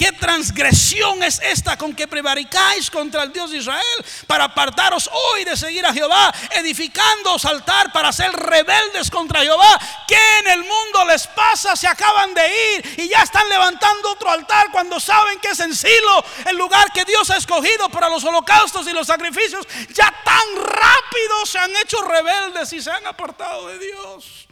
[0.00, 3.84] ¿Qué transgresión es esta con que prevaricáis contra el Dios de Israel
[4.26, 9.78] para apartaros hoy de seguir a Jehová, edificándoos altar para ser rebeldes contra Jehová?
[10.08, 11.76] ¿Qué en el mundo les pasa?
[11.76, 15.76] Se acaban de ir y ya están levantando otro altar cuando saben que es en
[15.76, 19.68] Silo, el lugar que Dios ha escogido para los holocaustos y los sacrificios.
[19.92, 24.48] Ya tan rápido se han hecho rebeldes y se han apartado de Dios.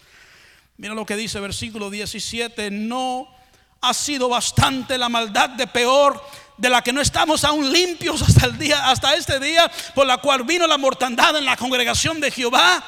[0.77, 3.38] Mira lo que dice versículo 17, no
[3.81, 6.23] ha sido bastante la maldad de peor
[6.57, 10.19] de la que no estamos aún limpios hasta el día hasta este día por la
[10.19, 12.83] cual vino la mortandad en la congregación de Jehová.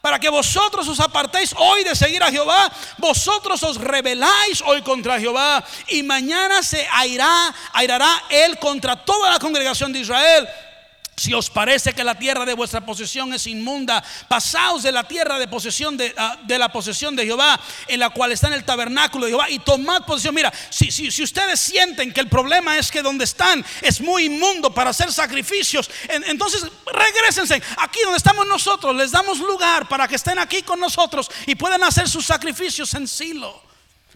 [0.00, 5.20] Para que vosotros os apartéis hoy de seguir a Jehová, vosotros os rebeláis hoy contra
[5.20, 10.48] Jehová y mañana se airará él contra toda la congregación de Israel
[11.20, 15.38] si os parece que la tierra de vuestra posesión es inmunda, pasaos de la tierra
[15.38, 18.64] de posesión de, ah, de, la posesión de Jehová, en la cual está en el
[18.64, 20.34] tabernáculo de Jehová, y tomad posesión.
[20.34, 24.24] Mira, si, si, si ustedes sienten que el problema es que donde están es muy
[24.24, 27.62] inmundo para hacer sacrificios, entonces regresense.
[27.76, 31.84] Aquí donde estamos nosotros, les damos lugar para que estén aquí con nosotros y puedan
[31.84, 33.62] hacer sus sacrificios en silo.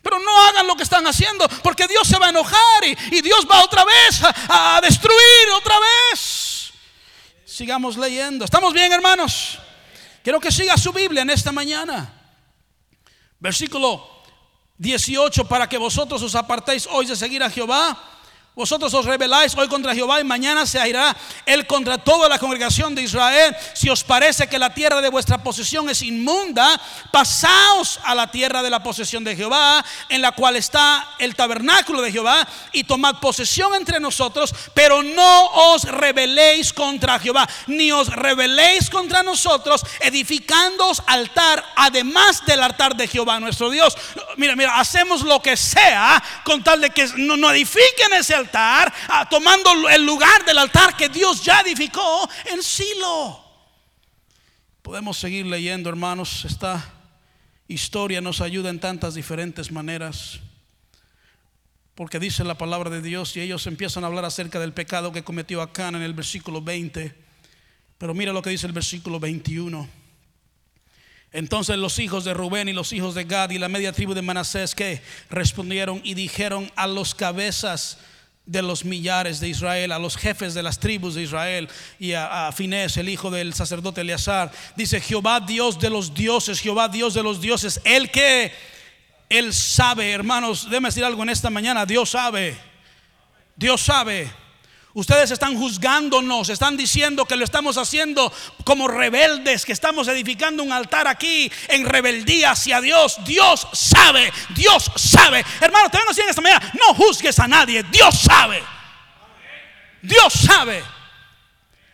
[0.02, 3.46] Pero no hagan lo que están haciendo, porque Dios se va a enojar y, Dios
[3.50, 6.53] va otra vez a destruir otra vez.
[7.54, 8.44] Sigamos leyendo.
[8.44, 9.60] ¿Estamos bien, hermanos?
[10.24, 12.12] Quiero que siga su Biblia en esta mañana.
[13.38, 14.04] Versículo
[14.78, 17.96] 18, para que vosotros os apartéis hoy de seguir a Jehová
[18.56, 22.94] vosotros os rebeláis hoy contra Jehová y mañana se irá él contra toda la congregación
[22.94, 23.56] de Israel.
[23.72, 28.62] Si os parece que la tierra de vuestra posesión es inmunda, pasaos a la tierra
[28.62, 33.16] de la posesión de Jehová, en la cual está el tabernáculo de Jehová, y tomad
[33.18, 41.02] posesión entre nosotros, pero no os rebeléis contra Jehová, ni os rebeléis contra nosotros, edificándoos
[41.08, 43.96] altar, además del altar de Jehová nuestro Dios.
[44.36, 48.43] Mira, mira, hacemos lo que sea con tal de que no, no edifiquen ese altar
[48.52, 53.42] ah, tomando el lugar del altar que Dios ya edificó en Silo.
[54.82, 56.44] Podemos seguir leyendo, hermanos.
[56.44, 56.92] Esta
[57.68, 60.40] historia nos ayuda en tantas diferentes maneras.
[61.94, 65.22] Porque dice la palabra de Dios y ellos empiezan a hablar acerca del pecado que
[65.22, 67.14] cometió Acán en el versículo 20.
[67.98, 69.88] Pero mira lo que dice el versículo 21.
[71.32, 74.22] Entonces los hijos de Rubén y los hijos de Gad y la media tribu de
[74.22, 77.98] Manasés que respondieron y dijeron a los cabezas
[78.46, 82.48] de los millares de Israel, a los jefes de las tribus de Israel y a,
[82.48, 84.52] a Finés, el hijo del sacerdote Eleazar.
[84.76, 88.52] Dice Jehová Dios de los dioses, Jehová Dios de los dioses, el que
[89.28, 92.56] él sabe, hermanos, déme decir algo en esta mañana, Dios sabe,
[93.56, 94.43] Dios sabe.
[94.94, 100.72] Ustedes están juzgándonos, están diciendo que lo estamos haciendo como rebeldes, que estamos edificando un
[100.72, 103.16] altar aquí en rebeldía hacia Dios.
[103.24, 105.44] Dios sabe, Dios sabe.
[105.60, 108.62] Hermano, te vengo a en esta mañana, no juzgues a nadie, Dios sabe.
[110.00, 110.84] Dios sabe.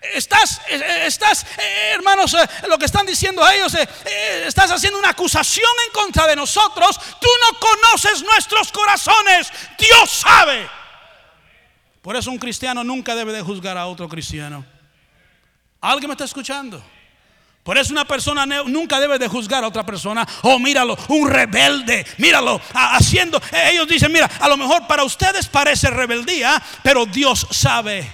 [0.02, 5.10] Estás, estás, eh, hermanos, eh, lo que están diciendo a ellos, eh, estás haciendo una
[5.10, 7.00] acusación en contra de nosotros.
[7.18, 9.50] Tú no conoces nuestros corazones.
[9.78, 10.79] Dios sabe.
[12.02, 14.64] Por eso un cristiano nunca debe de juzgar a otro cristiano.
[15.80, 16.82] ¿Alguien me está escuchando?
[17.62, 20.26] Por eso una persona nunca debe de juzgar a otra persona.
[20.42, 23.38] Oh, míralo, un rebelde, míralo, haciendo.
[23.52, 28.10] Eh, ellos dicen, mira, a lo mejor para ustedes parece rebeldía, pero Dios sabe.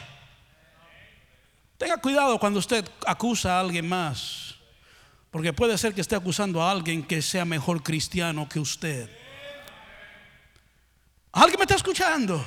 [1.79, 4.57] Tenga cuidado cuando usted acusa a alguien más,
[5.31, 9.09] porque puede ser que esté acusando a alguien que sea mejor cristiano que usted.
[11.33, 12.45] ¿Alguien me está escuchando?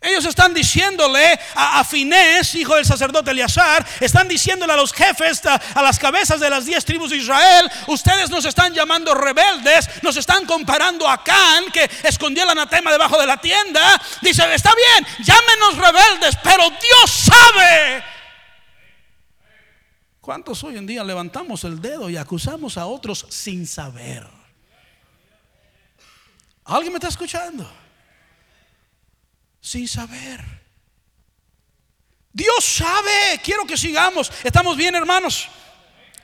[0.00, 5.82] Ellos están diciéndole a, Finés, hijo del sacerdote Eleazar, están diciéndole a los jefes, a,
[5.82, 10.46] las cabezas de las diez tribus de Israel, ustedes nos están llamando rebeldes, nos están
[10.46, 14.00] comparando a Can, que escondió el anatema debajo de la tienda.
[14.22, 18.04] Dice, está bien, llámenos rebeldes, pero Dios sabe.
[20.20, 24.24] ¿Cuántos hoy en día levantamos el dedo y acusamos a otros sin saber?
[26.66, 27.68] ¿Alguien me está escuchando?
[29.68, 30.42] Sin saber.
[32.32, 33.38] Dios sabe.
[33.44, 34.32] Quiero que sigamos.
[34.42, 35.46] ¿Estamos bien, hermanos?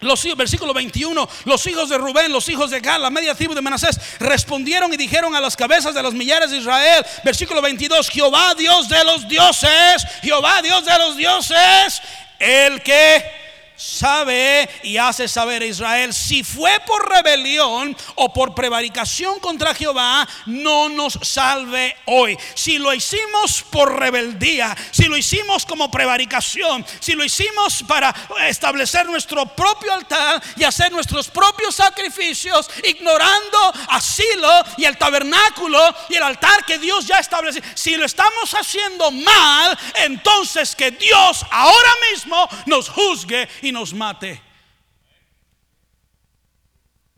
[0.01, 3.55] Los hijos, versículo 21, los hijos de Rubén, los hijos de Gad, la media tribu
[3.55, 8.09] de Manasés, respondieron y dijeron a las cabezas de los millares de Israel, versículo 22,
[8.09, 12.01] Jehová Dios de los dioses, Jehová Dios de los dioses,
[12.39, 13.44] el que
[13.77, 20.27] sabe y hace saber a Israel si fue por rebelión o por prevaricación contra Jehová,
[20.47, 22.37] no nos salve hoy.
[22.55, 28.15] Si lo hicimos por rebeldía, si lo hicimos como prevaricación, si lo hicimos para
[28.47, 36.15] establecer nuestro propio altar y hacer nuestros propios sacrificios, ignorando asilo y el tabernáculo y
[36.15, 41.91] el altar que Dios ya estableció, si lo estamos haciendo mal, entonces que Dios ahora
[42.13, 44.41] mismo nos juzgue y nos mate.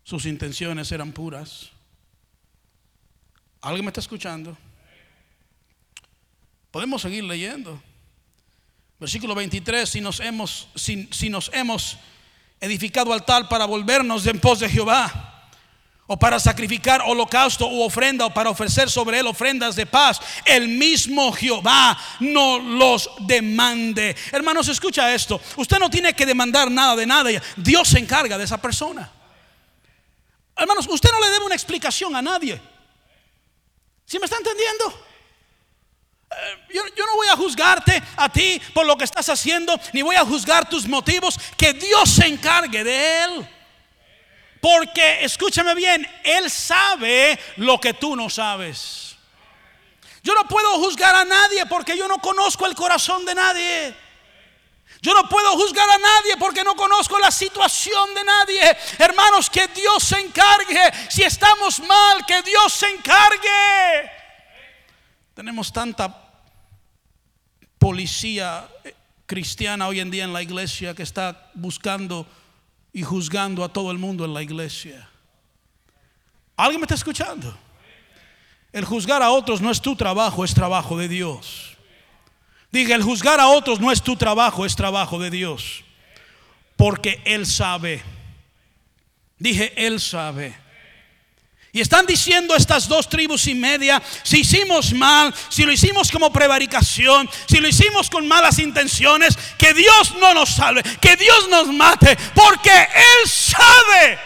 [0.04, 1.70] Sus intenciones eran puras.
[3.60, 4.56] ¿Alguien me está escuchando?
[6.70, 7.82] Podemos seguir leyendo.
[8.98, 11.98] Versículo 23, si nos hemos, si, si nos hemos
[12.60, 15.35] edificado altar para volvernos en pos de Jehová
[16.06, 20.68] o para sacrificar holocausto u ofrenda o para ofrecer sobre él ofrendas de paz, el
[20.68, 24.16] mismo Jehová no los demande.
[24.30, 25.40] Hermanos, escucha esto.
[25.56, 27.30] Usted no tiene que demandar nada de nada.
[27.56, 29.10] Dios se encarga de esa persona.
[30.56, 32.60] Hermanos, usted no le debe una explicación a nadie.
[34.04, 35.06] ¿Sí me está entendiendo?
[36.30, 40.02] Eh, yo, yo, no voy a juzgarte a ti por lo que estás haciendo, ni
[40.02, 41.38] voy a juzgar tus motivos.
[41.56, 43.55] Que Dios se encargue de él.
[44.66, 49.16] Porque, escúchame bien, Él sabe lo que tú no sabes.
[50.24, 53.96] Yo no puedo juzgar a nadie porque yo no conozco el corazón de nadie.
[55.00, 58.76] Yo no puedo juzgar a nadie porque no conozco la situación de nadie.
[58.98, 60.92] Hermanos, que Dios se encargue.
[61.10, 64.10] Si estamos mal, que Dios se encargue.
[65.32, 66.12] Tenemos tanta
[67.78, 68.68] policía
[69.26, 72.26] cristiana hoy en día en la iglesia que está buscando
[72.96, 75.06] y juzgando a todo el mundo en la iglesia.
[76.56, 77.54] ¿Alguien me está escuchando?
[78.72, 81.76] El juzgar a otros no es tu trabajo, es trabajo de Dios.
[82.72, 85.84] Diga, el juzgar a otros no es tu trabajo, es trabajo de Dios.
[86.74, 88.02] Porque Él sabe.
[89.38, 90.56] Dije, Él sabe.
[91.76, 96.32] Y están diciendo estas dos tribus y media, si hicimos mal, si lo hicimos como
[96.32, 101.66] prevaricación, si lo hicimos con malas intenciones, que Dios no nos salve, que Dios nos
[101.66, 104.18] mate, porque Él sabe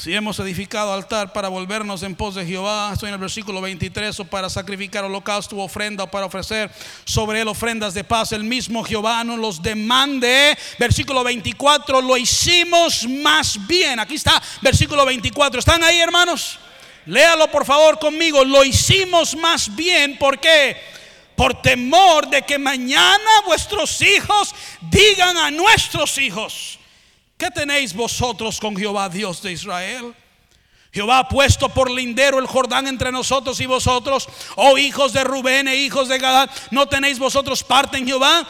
[0.00, 4.18] si hemos edificado altar para volvernos en pos de Jehová, estoy en el versículo 23,
[4.20, 6.70] o para sacrificar holocausto u ofrenda, o para ofrecer
[7.04, 10.56] sobre él ofrendas de paz, el mismo Jehová no los demande.
[10.78, 14.00] Versículo 24, lo hicimos más bien.
[14.00, 15.60] Aquí está, versículo 24.
[15.60, 16.58] ¿Están ahí, hermanos?
[17.04, 18.42] Léalo por favor conmigo.
[18.42, 20.78] Lo hicimos más bien, ¿por qué?
[21.36, 26.79] Por temor de que mañana vuestros hijos digan a nuestros hijos
[27.40, 30.14] ¿Qué tenéis vosotros con Jehová, Dios de Israel?
[30.92, 35.66] Jehová ha puesto por lindero el Jordán entre nosotros y vosotros, oh hijos de Rubén
[35.66, 38.46] e hijos de Gad, ¿no tenéis vosotros parte en Jehová?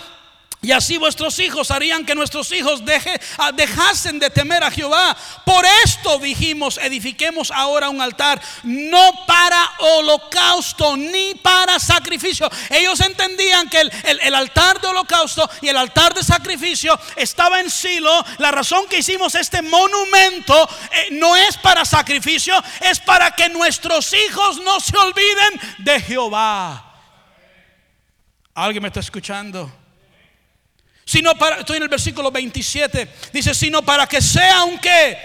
[0.63, 5.17] Y así vuestros hijos harían que nuestros hijos deje, ah, dejasen de temer a Jehová.
[5.47, 12.51] Por esto dijimos, edifiquemos ahora un altar, no para holocausto ni para sacrificio.
[12.69, 18.23] Ellos entendían que el, altar de holocausto y el altar de sacrificio estaba en Silo.
[18.37, 24.13] La razón que hicimos este monumento eh, no es para sacrificio, es para que nuestros
[24.13, 26.85] hijos no se olviden de Jehová.
[28.55, 29.80] ¿Alguien me está escuchando?
[31.11, 35.19] Sino estoy en el versículo 27, dice, sino para que sea un qué,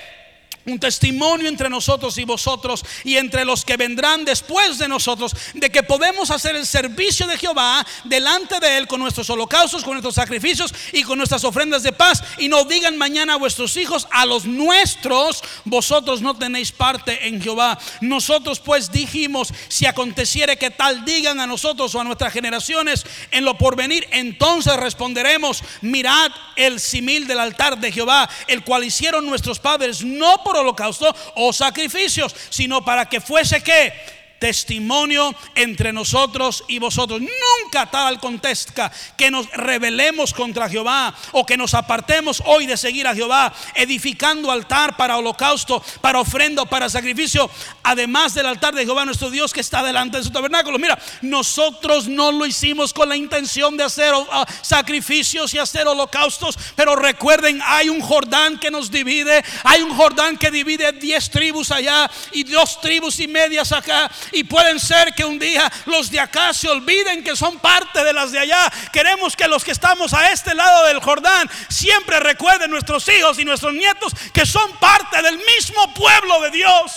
[0.66, 5.70] un testimonio entre nosotros y vosotros y entre los que vendrán después de nosotros de
[5.70, 10.16] que podemos hacer el servicio de Jehová delante de Él con nuestros holocaustos, con nuestros
[10.16, 12.24] sacrificios y con nuestras ofrendas de paz.
[12.38, 17.42] Y no digan mañana a vuestros hijos, a los nuestros, vosotros no tenéis parte en
[17.42, 17.78] Jehová.
[18.02, 23.46] Nosotros pues dijimos, si aconteciere que tal digan a nosotros o a nuestras generaciones en
[23.46, 29.60] lo porvenir, entonces responderemos, mirad el simil del altar de Jehová, el cual hicieron nuestros
[29.60, 33.94] padres, no por holocausto o sacrificios, sino para que fuese que
[34.40, 37.22] testimonio entre nosotros y vosotros.
[37.22, 43.08] Nunca tal contesta que nos rebelemos contra Jehová o que nos apartemos hoy de seguir
[43.08, 47.50] a Jehová, edificando altar para holocausto, para ofrenda, para sacrificio,
[47.84, 50.80] además del altar de Jehová nuestro Dios que está delante de su tabernáculo.
[50.80, 54.26] Mira, nosotros no lo hicimos con la intención de hacer uh,
[54.62, 60.38] sacrificios y hacer holocaustos, pero recuerden, hay un Jordán que nos divide, hay un Jordán
[60.38, 65.24] que divide diez tribus allá y dos tribus y medias acá y pueden ser que
[65.24, 68.72] un día los de acá se olviden que son parte de las de allá.
[68.92, 73.46] Queremos que los que estamos a este lado del Jordán siempre recuerden nuestros hijos y
[73.46, 76.92] nuestros nietos que son parte del mismo pueblo de Dios.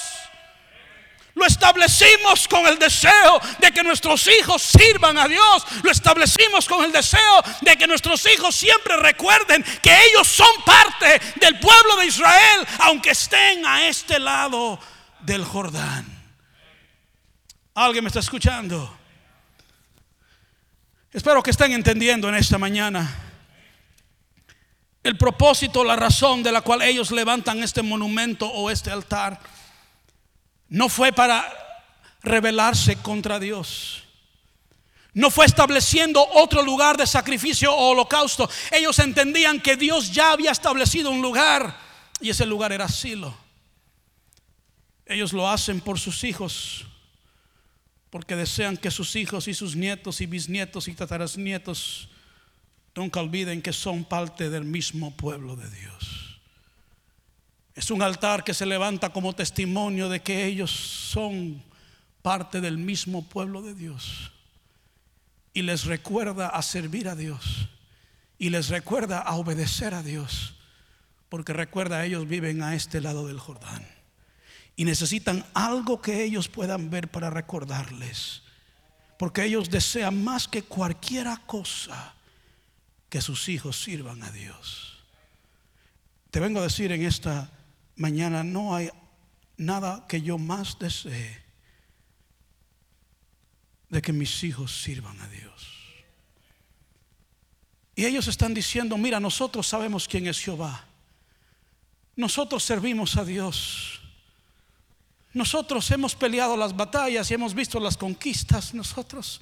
[1.35, 5.65] Lo establecimos con el deseo de que nuestros hijos sirvan a Dios.
[5.85, 11.21] Lo establecimos con el deseo de que nuestros hijos siempre recuerden que ellos son parte
[11.37, 14.81] del pueblo de Israel, aunque estén a este lado
[15.21, 16.18] del Jordán.
[17.81, 18.93] ¿Alguien me está escuchando?
[21.13, 23.09] Espero que estén entendiendo en esta mañana
[25.05, 29.39] el propósito, la razón de la cual ellos levantan este monumento o este altar.
[30.69, 31.49] No fue para
[32.21, 34.03] rebelarse contra Dios.
[35.15, 38.51] No fue estableciendo otro lugar de sacrificio o holocausto.
[38.73, 41.79] Ellos entendían que Dios ya había establecido un lugar
[42.21, 43.37] y ese lugar era Silo.
[45.07, 46.85] Ellos lo hacen por sus hijos
[48.11, 52.09] porque desean que sus hijos y sus nietos y bisnietos y tatarasnietos
[52.95, 56.41] nunca olviden que son parte del mismo pueblo de Dios.
[57.75, 61.63] Es un altar que se levanta como testimonio de que ellos son
[62.23, 64.33] parte del mismo pueblo de Dios.
[65.53, 67.69] Y les recuerda a servir a Dios.
[68.37, 70.55] Y les recuerda a obedecer a Dios.
[71.29, 73.98] Porque recuerda, ellos viven a este lado del Jordán
[74.79, 78.43] y necesitan algo que ellos puedan ver para recordarles.
[79.19, 82.15] Porque ellos desean más que cualquier cosa
[83.09, 85.03] que sus hijos sirvan a Dios.
[86.31, 87.51] Te vengo a decir en esta
[87.97, 88.89] mañana, no hay
[89.57, 91.43] nada que yo más desee
[93.89, 95.77] de que mis hijos sirvan a Dios.
[97.97, 100.85] Y ellos están diciendo, mira, nosotros sabemos quién es Jehová.
[102.15, 104.03] Nosotros servimos a Dios.
[105.39, 108.75] Nosotros hemos peleado las batallas y hemos visto las conquistas.
[108.75, 109.41] Nosotros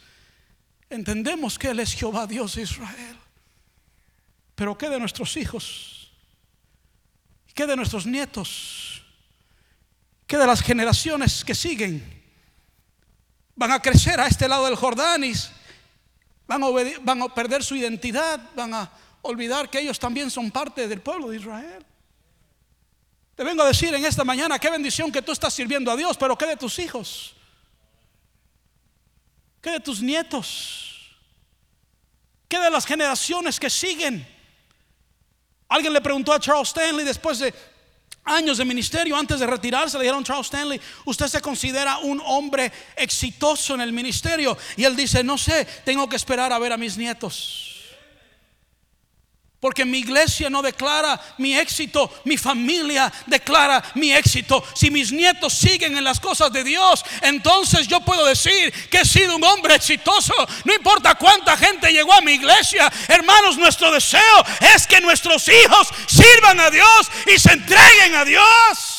[0.90, 3.16] entendemos que Él es Jehová, Dios de Israel.
[4.55, 6.12] Pero ¿qué de nuestros hijos?
[7.55, 9.03] ¿Qué de nuestros nietos?
[10.26, 12.22] ¿Qué de las generaciones que siguen?
[13.55, 15.32] Van a crecer a este lado del Jordán y
[16.47, 16.66] van a,
[17.01, 18.92] van a perder su identidad, van a
[19.22, 21.86] olvidar que ellos también son parte del pueblo de Israel.
[23.37, 26.16] Te vengo a decir en esta mañana qué bendición que tú estás sirviendo a Dios,
[26.16, 27.34] pero qué de tus hijos,
[29.61, 31.14] qué de tus nietos,
[32.49, 34.26] qué de las generaciones que siguen.
[35.68, 37.53] Alguien le preguntó a Charles Stanley después de
[38.24, 42.72] años de ministerio, antes de retirarse, le dijeron Charles Stanley, usted se considera un hombre
[42.97, 44.57] exitoso en el ministerio.
[44.78, 47.76] Y él dice, no sé, tengo que esperar a ver a mis nietos.
[49.61, 54.63] Porque mi iglesia no declara mi éxito, mi familia declara mi éxito.
[54.75, 59.05] Si mis nietos siguen en las cosas de Dios, entonces yo puedo decir que he
[59.05, 60.35] sido un hombre exitoso.
[60.65, 64.45] No importa cuánta gente llegó a mi iglesia, hermanos, nuestro deseo
[64.75, 68.95] es que nuestros hijos sirvan a Dios y se entreguen a Dios.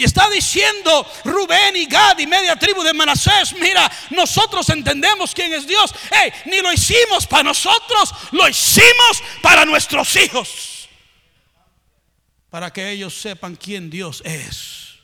[0.00, 5.52] Y está diciendo Rubén y Gad y media tribu de Manasés, mira, nosotros entendemos quién
[5.52, 5.94] es Dios.
[6.10, 10.88] Hey, ni lo hicimos para nosotros, lo hicimos para nuestros hijos.
[12.48, 14.94] Para que ellos sepan quién Dios es.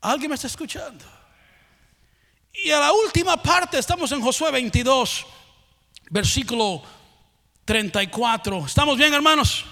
[0.00, 1.04] ¿Alguien me está escuchando?
[2.52, 5.26] Y a la última parte, estamos en Josué 22,
[6.10, 6.82] versículo
[7.64, 8.66] 34.
[8.66, 9.64] ¿Estamos bien, hermanos?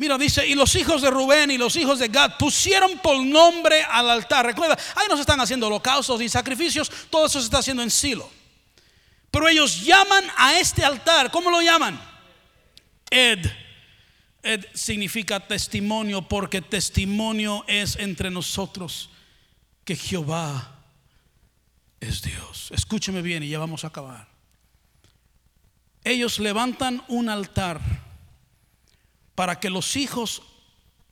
[0.00, 3.82] Mira, dice, y los hijos de Rubén y los hijos de Gad pusieron por nombre
[3.82, 4.46] al altar.
[4.46, 7.90] Recuerda, ahí no se están haciendo holocaustos y sacrificios, todo eso se está haciendo en
[7.90, 8.30] Silo.
[9.30, 12.00] Pero ellos llaman a este altar, ¿cómo lo llaman?
[13.10, 13.44] Ed.
[14.42, 19.10] Ed significa testimonio porque testimonio es entre nosotros
[19.84, 20.78] que Jehová
[22.00, 22.70] es Dios.
[22.70, 24.28] Escúcheme bien y ya vamos a acabar.
[26.04, 27.82] Ellos levantan un altar
[29.40, 30.42] para que los hijos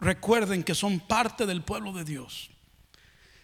[0.01, 2.51] recuerden que son parte del pueblo de Dios.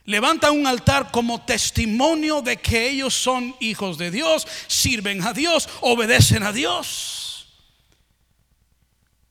[0.05, 5.71] Levantan un altar como testimonio de que ellos son hijos de Dios, sirven a Dios,
[5.81, 7.49] obedecen a Dios.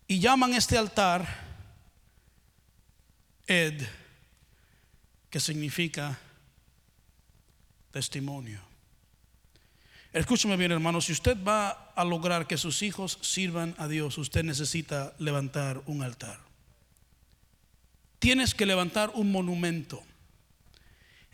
[0.08, 1.24] Y llaman este altar
[3.46, 3.80] Ed,
[5.30, 6.18] que significa
[7.92, 8.73] testimonio.
[10.14, 14.44] Escúcheme bien, hermano, si usted va a lograr que sus hijos sirvan a Dios, usted
[14.44, 16.40] necesita levantar un altar.
[18.20, 20.04] Tienes que levantar un monumento.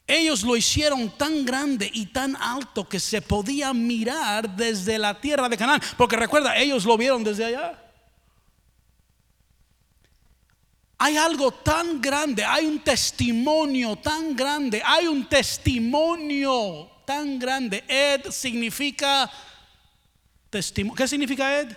[0.07, 5.49] Ellos lo hicieron tan grande y tan alto que se podía mirar desde la tierra
[5.49, 7.83] de Canaán, porque recuerda, ellos lo vieron desde allá.
[10.97, 17.83] Hay algo tan grande, hay un testimonio tan grande, hay un testimonio tan grande.
[17.87, 19.31] Ed significa
[20.51, 20.95] testimonio.
[20.95, 21.75] ¿Qué significa Ed?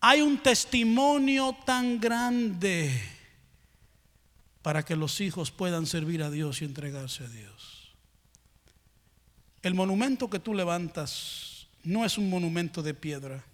[0.00, 2.92] Hay un testimonio tan grande
[4.62, 7.92] para que los hijos puedan servir a Dios y entregarse a Dios.
[9.62, 13.44] El monumento que tú levantas no es un monumento de piedra.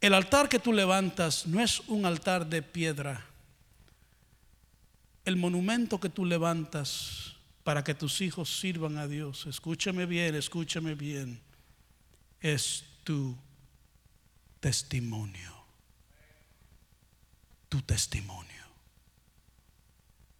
[0.00, 3.26] El altar que tú levantas no es un altar de piedra.
[5.24, 7.33] El monumento que tú levantas
[7.64, 11.40] para que tus hijos sirvan a Dios, escúchame bien, escúchame bien,
[12.40, 13.34] es tu
[14.60, 15.52] testimonio.
[17.70, 18.64] Tu testimonio.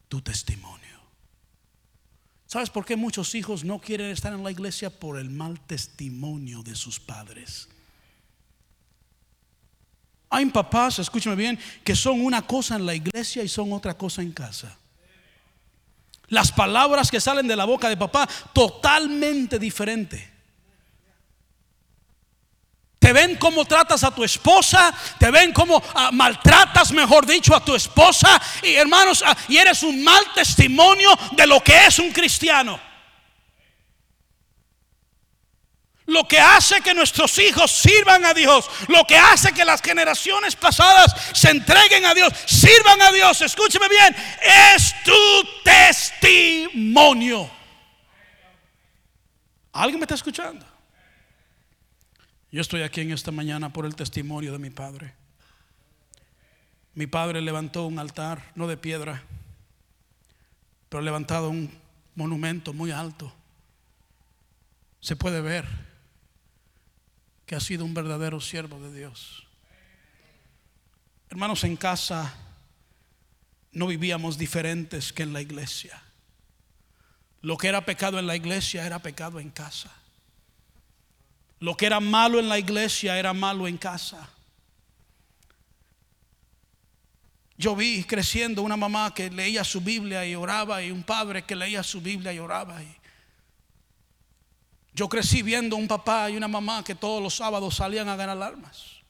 [0.09, 1.01] Tu testimonio.
[2.47, 4.91] ¿Sabes por qué muchos hijos no quieren estar en la iglesia?
[4.91, 7.69] Por el mal testimonio de sus padres.
[10.29, 14.21] Hay papás, escúchame bien, que son una cosa en la iglesia y son otra cosa
[14.21, 14.79] en casa.
[16.35, 20.33] Las palabras que salen de la boca de papá totalmente diferente.
[22.99, 27.65] Te ven cómo tratas a tu esposa, te ven cómo ah, maltratas, mejor dicho, a
[27.65, 28.41] tu esposa.
[28.63, 32.81] Y hermanos, ah, y eres un mal testimonio de lo que es un cristiano.
[36.07, 40.55] Lo que hace que nuestros hijos sirvan a Dios, lo que hace que las generaciones
[40.55, 44.15] pasadas se entreguen a Dios, sirvan a Dios, escúcheme bien,
[44.77, 45.13] es tu
[45.65, 47.51] testimonio.
[49.73, 50.67] ¿Alguien me está escuchando?
[52.53, 55.15] Yo estoy aquí en esta mañana por el testimonio de mi padre.
[56.95, 59.23] Mi padre levantó un altar, no de piedra,
[60.89, 61.77] pero levantado un
[62.15, 63.33] monumento muy alto.
[65.01, 65.94] Se puede ver
[67.55, 69.47] ha sido un verdadero siervo de Dios.
[71.31, 72.35] Hermanos, en casa
[73.73, 76.01] no vivíamos diferentes que en la iglesia.
[77.43, 79.91] Lo que era pecado en la iglesia era pecado en casa.
[81.61, 84.29] Lo que era malo en la iglesia era malo en casa.
[87.57, 91.55] Yo vi creciendo una mamá que leía su Biblia y oraba y un padre que
[91.55, 92.83] leía su Biblia y oraba.
[92.83, 92.97] Y
[94.95, 98.41] yo crecí viendo un papá y una mamá que todos los sábados salían a ganar
[98.41, 99.03] armas.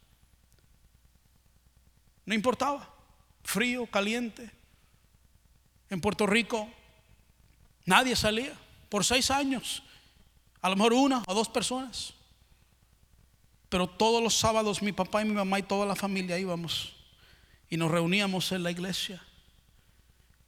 [2.25, 2.89] No importaba,
[3.43, 4.51] frío, caliente.
[5.91, 6.69] En Puerto Rico
[7.85, 8.55] nadie salía
[8.89, 9.83] por seis años,
[10.63, 12.15] a lo mejor una o dos personas.
[13.69, 16.95] Pero todos los sábados mi papá y mi mamá y toda la familia íbamos
[17.69, 19.23] y nos reuníamos en la iglesia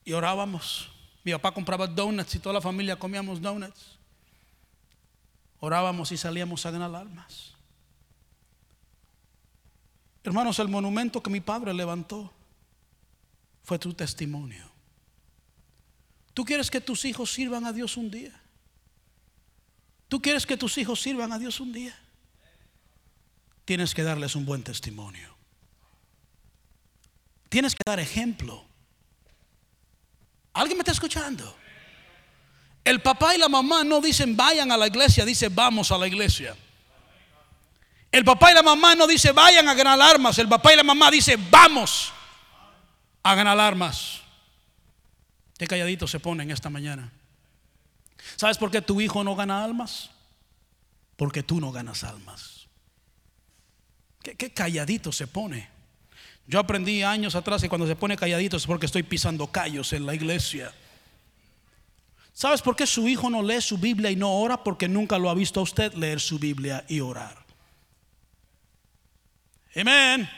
[0.03, 0.89] y orábamos.
[1.25, 3.96] Mi papá compraba donuts y toda la familia comíamos donuts.
[5.67, 7.53] Orábamos y salíamos a ganar almas.
[10.23, 12.33] Hermanos, el monumento que mi padre levantó
[13.65, 14.71] fue tu testimonio.
[16.35, 18.41] ¿Tú quieres que tus hijos sirvan a Dios un día?
[20.07, 21.99] ¿Tú quieres que tus hijos sirvan a Dios un día?
[23.65, 25.37] Tienes que darles un buen testimonio.
[27.49, 28.65] Tienes que dar ejemplo.
[30.53, 31.57] ¿Alguien me está escuchando?
[32.87, 36.07] El papá y la mamá no dicen vayan a la iglesia, dice vamos a la
[36.07, 36.57] iglesia.
[38.13, 40.85] El papá y la mamá no dice vayan a ganar armas, el papá y la
[40.85, 42.13] mamá dice vamos
[43.25, 44.21] a ganar armas.
[45.59, 47.11] Qué calladito se ponen esta mañana.
[48.37, 50.11] ¿Sabes por qué tu hijo no gana almas?
[51.17, 52.69] Porque tú no ganas almas.
[54.23, 55.69] Qué, qué calladito se pone.
[56.47, 60.07] Yo aprendí años atrás que cuando se pone calladito es porque estoy pisando callos en
[60.07, 60.73] la iglesia.
[62.37, 64.63] ¿Sabes por qué su hijo no lee su Biblia y no ora?
[64.63, 67.35] Porque nunca lo ha visto a usted leer su Biblia y orar.
[69.75, 70.29] Amén.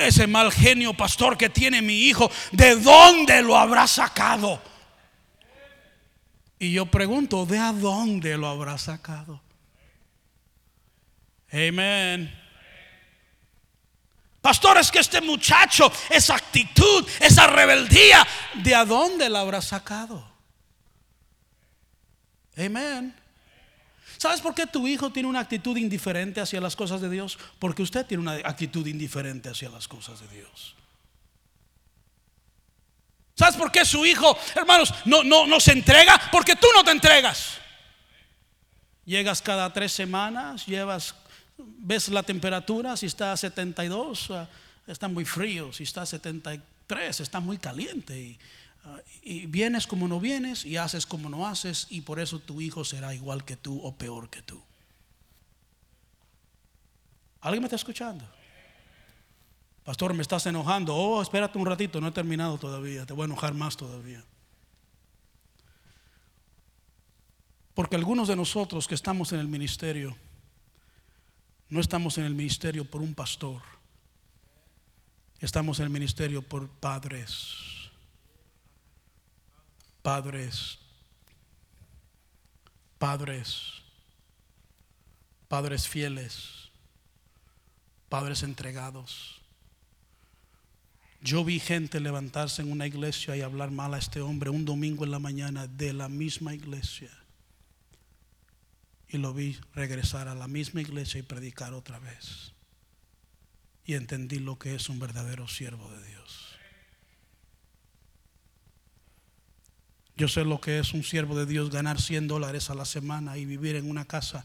[0.00, 4.60] Ese mal genio pastor que tiene mi hijo, ¿de dónde lo habrá sacado?
[6.58, 9.40] Y yo pregunto, ¿de a dónde lo habrá sacado?
[11.52, 12.43] Amén.
[14.44, 20.22] Pastor, es que este muchacho, esa actitud, esa rebeldía, ¿de a dónde la habrá sacado?
[22.54, 23.16] Amén.
[24.18, 27.38] ¿Sabes por qué tu hijo tiene una actitud indiferente hacia las cosas de Dios?
[27.58, 30.74] Porque usted tiene una actitud indiferente hacia las cosas de Dios.
[33.36, 36.20] ¿Sabes por qué su hijo, hermanos, no, no, no se entrega?
[36.30, 37.60] Porque tú no te entregas.
[39.06, 41.14] Llegas cada tres semanas, llevas,
[41.58, 44.48] ves la temperatura, si está a 72, ah,
[44.86, 48.18] está muy frío, si está a 73, está muy caliente.
[48.20, 48.38] Y,
[48.84, 52.60] ah, y vienes como no vienes y haces como no haces y por eso tu
[52.60, 54.62] hijo será igual que tú o peor que tú.
[57.40, 58.24] ¿Alguien me está escuchando?
[59.84, 60.96] Pastor, me estás enojando.
[60.96, 63.04] Oh, espérate un ratito, no he terminado todavía.
[63.04, 64.24] Te voy a enojar más todavía.
[67.74, 70.16] Porque algunos de nosotros que estamos en el ministerio,
[71.74, 73.60] no estamos en el ministerio por un pastor.
[75.40, 77.90] Estamos en el ministerio por padres.
[80.00, 80.78] Padres.
[82.96, 83.72] Padres.
[85.48, 86.70] Padres fieles.
[88.08, 89.40] Padres entregados.
[91.20, 95.04] Yo vi gente levantarse en una iglesia y hablar mal a este hombre un domingo
[95.04, 97.10] en la mañana de la misma iglesia.
[99.14, 102.52] Y lo vi regresar a la misma iglesia y predicar otra vez.
[103.84, 106.56] Y entendí lo que es un verdadero siervo de Dios.
[110.16, 113.38] Yo sé lo que es un siervo de Dios ganar 100 dólares a la semana
[113.38, 114.44] y vivir en una casa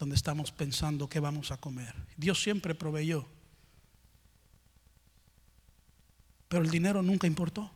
[0.00, 1.94] donde estamos pensando qué vamos a comer.
[2.16, 3.24] Dios siempre proveyó.
[6.48, 7.70] Pero el dinero nunca importó.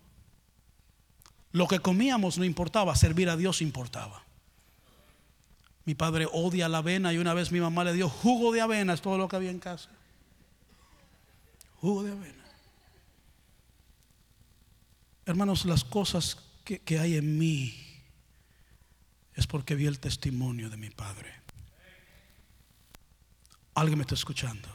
[1.53, 4.24] Lo que comíamos no importaba, servir a Dios importaba.
[5.85, 8.95] Mi padre odia la avena y una vez mi mamá le dio jugo de avena,
[8.95, 9.91] es todo lo que había en casa.
[11.80, 12.45] Jugo de avena.
[15.26, 17.74] Hermanos, las cosas que, que hay en mí
[19.35, 21.33] es porque vi el testimonio de mi padre.
[23.74, 24.68] ¿Alguien me está escuchando?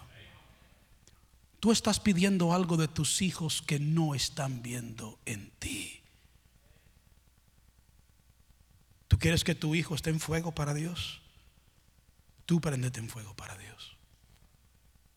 [1.60, 6.02] Tú estás pidiendo algo de tus hijos que no están viendo en ti.
[9.18, 11.22] ¿Tú quieres que tu hijo esté en fuego para Dios?
[12.46, 13.98] Tú prendete en fuego para Dios.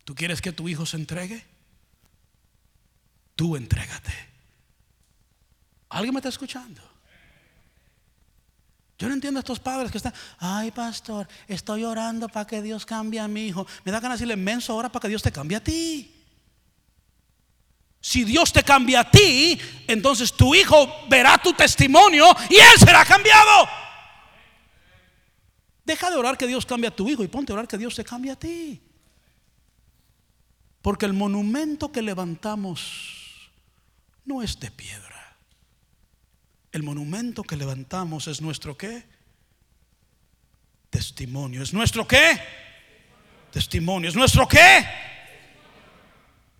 [0.04, 1.44] ¿Tú quieres que tu hijo se entregue?
[3.36, 4.14] Tú entrégate.
[5.90, 6.80] ¿Alguien me está escuchando?
[8.98, 12.86] Yo no entiendo a estos padres que están, ay pastor, estoy orando para que Dios
[12.86, 13.66] cambie a mi hijo.
[13.84, 16.24] Me da ganas de decirle, menso, ahora para que Dios te cambie a ti.
[18.00, 23.04] Si Dios te cambia a ti, entonces tu hijo verá tu testimonio y él será
[23.04, 23.79] cambiado.
[25.90, 27.96] Deja de orar que Dios cambie a tu hijo y ponte a orar que Dios
[27.96, 28.80] te cambie a ti.
[30.82, 33.50] Porque el monumento que levantamos
[34.24, 35.36] no es de piedra.
[36.70, 39.04] El monumento que levantamos es nuestro qué?
[40.90, 41.60] Testimonio.
[41.60, 42.40] ¿Es nuestro qué?
[43.50, 44.10] Testimonio.
[44.10, 44.86] ¿Es nuestro qué?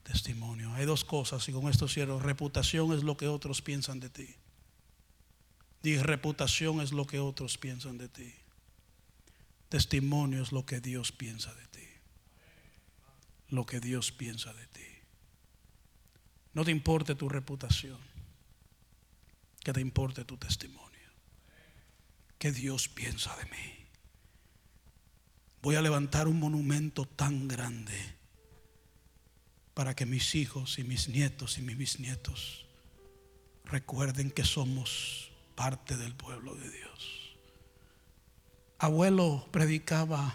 [0.02, 0.74] Testimonio.
[0.74, 2.18] Hay dos cosas y con esto cierro.
[2.18, 4.34] Reputación es lo que otros piensan de ti.
[5.84, 8.39] Y reputación es lo que otros piensan de ti.
[9.70, 11.86] Testimonio es lo que Dios piensa de ti.
[13.50, 14.86] Lo que Dios piensa de ti.
[16.52, 17.98] No te importe tu reputación.
[19.60, 21.08] Que te importe tu testimonio.
[22.36, 23.86] Que Dios piensa de mí.
[25.62, 28.16] Voy a levantar un monumento tan grande
[29.72, 32.66] para que mis hijos y mis nietos y mis bisnietos
[33.66, 37.19] recuerden que somos parte del pueblo de Dios
[38.80, 40.34] abuelo predicaba,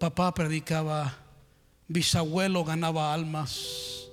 [0.00, 1.14] papá predicaba,
[1.86, 4.10] bisabuelo ganaba almas.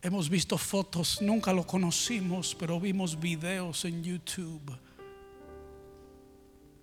[0.00, 4.74] Hemos visto fotos, nunca lo conocimos, pero vimos videos en YouTube.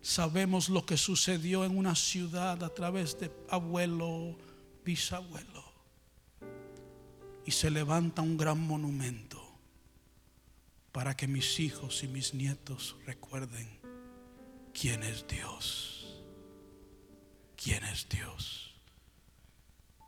[0.02, 4.38] Sabemos lo que sucedió en una ciudad a través de abuelo,
[4.84, 5.64] bisabuelo.
[7.44, 9.45] Y se levanta un gran monumento
[10.96, 13.68] para que mis hijos y mis nietos recuerden
[14.74, 16.24] quién es Dios.
[17.62, 18.74] ¿Quién es Dios?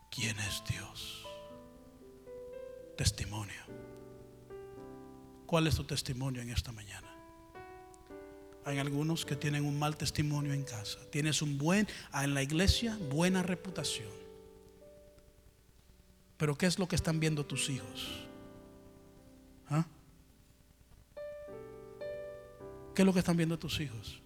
[0.09, 1.25] ¿Quién es Dios?
[2.95, 3.61] Testimonio.
[5.45, 7.13] ¿Cuál es tu testimonio en esta mañana?
[8.63, 10.99] Hay algunos que tienen un mal testimonio en casa.
[11.11, 14.13] Tienes un buen, en la iglesia, buena reputación.
[16.37, 18.25] Pero ¿qué es lo que están viendo tus hijos?
[19.69, 19.85] ¿Ah?
[22.97, 24.19] ¿Qué es lo que están viendo tus hijos?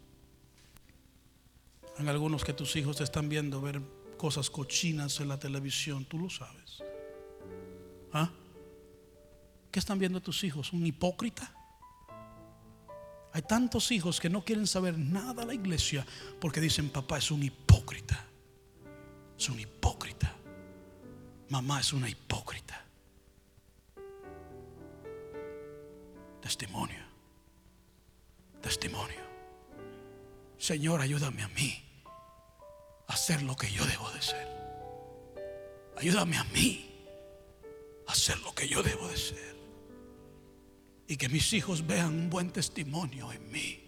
[1.98, 3.82] Hay algunos que tus hijos están viendo ver
[4.16, 6.82] cosas cochinas en la televisión, tú lo sabes.
[8.14, 8.30] ¿Ah?
[9.70, 10.72] ¿Qué están viendo tus hijos?
[10.72, 11.54] ¿Un hipócrita?
[13.34, 16.08] Hay tantos hijos que no quieren saber nada de la iglesia
[16.40, 18.26] porque dicen, papá es un hipócrita.
[19.38, 20.34] Es un hipócrita.
[21.50, 22.86] Mamá es una hipócrita.
[26.42, 27.11] Testimonio.
[28.62, 29.22] Testimonio.
[30.58, 31.84] Señor, ayúdame a mí
[33.08, 34.48] a hacer lo que yo debo de ser.
[35.98, 36.90] Ayúdame a mí
[38.08, 39.56] a hacer lo que yo debo de ser.
[41.08, 43.81] Y que mis hijos vean un buen testimonio en mí.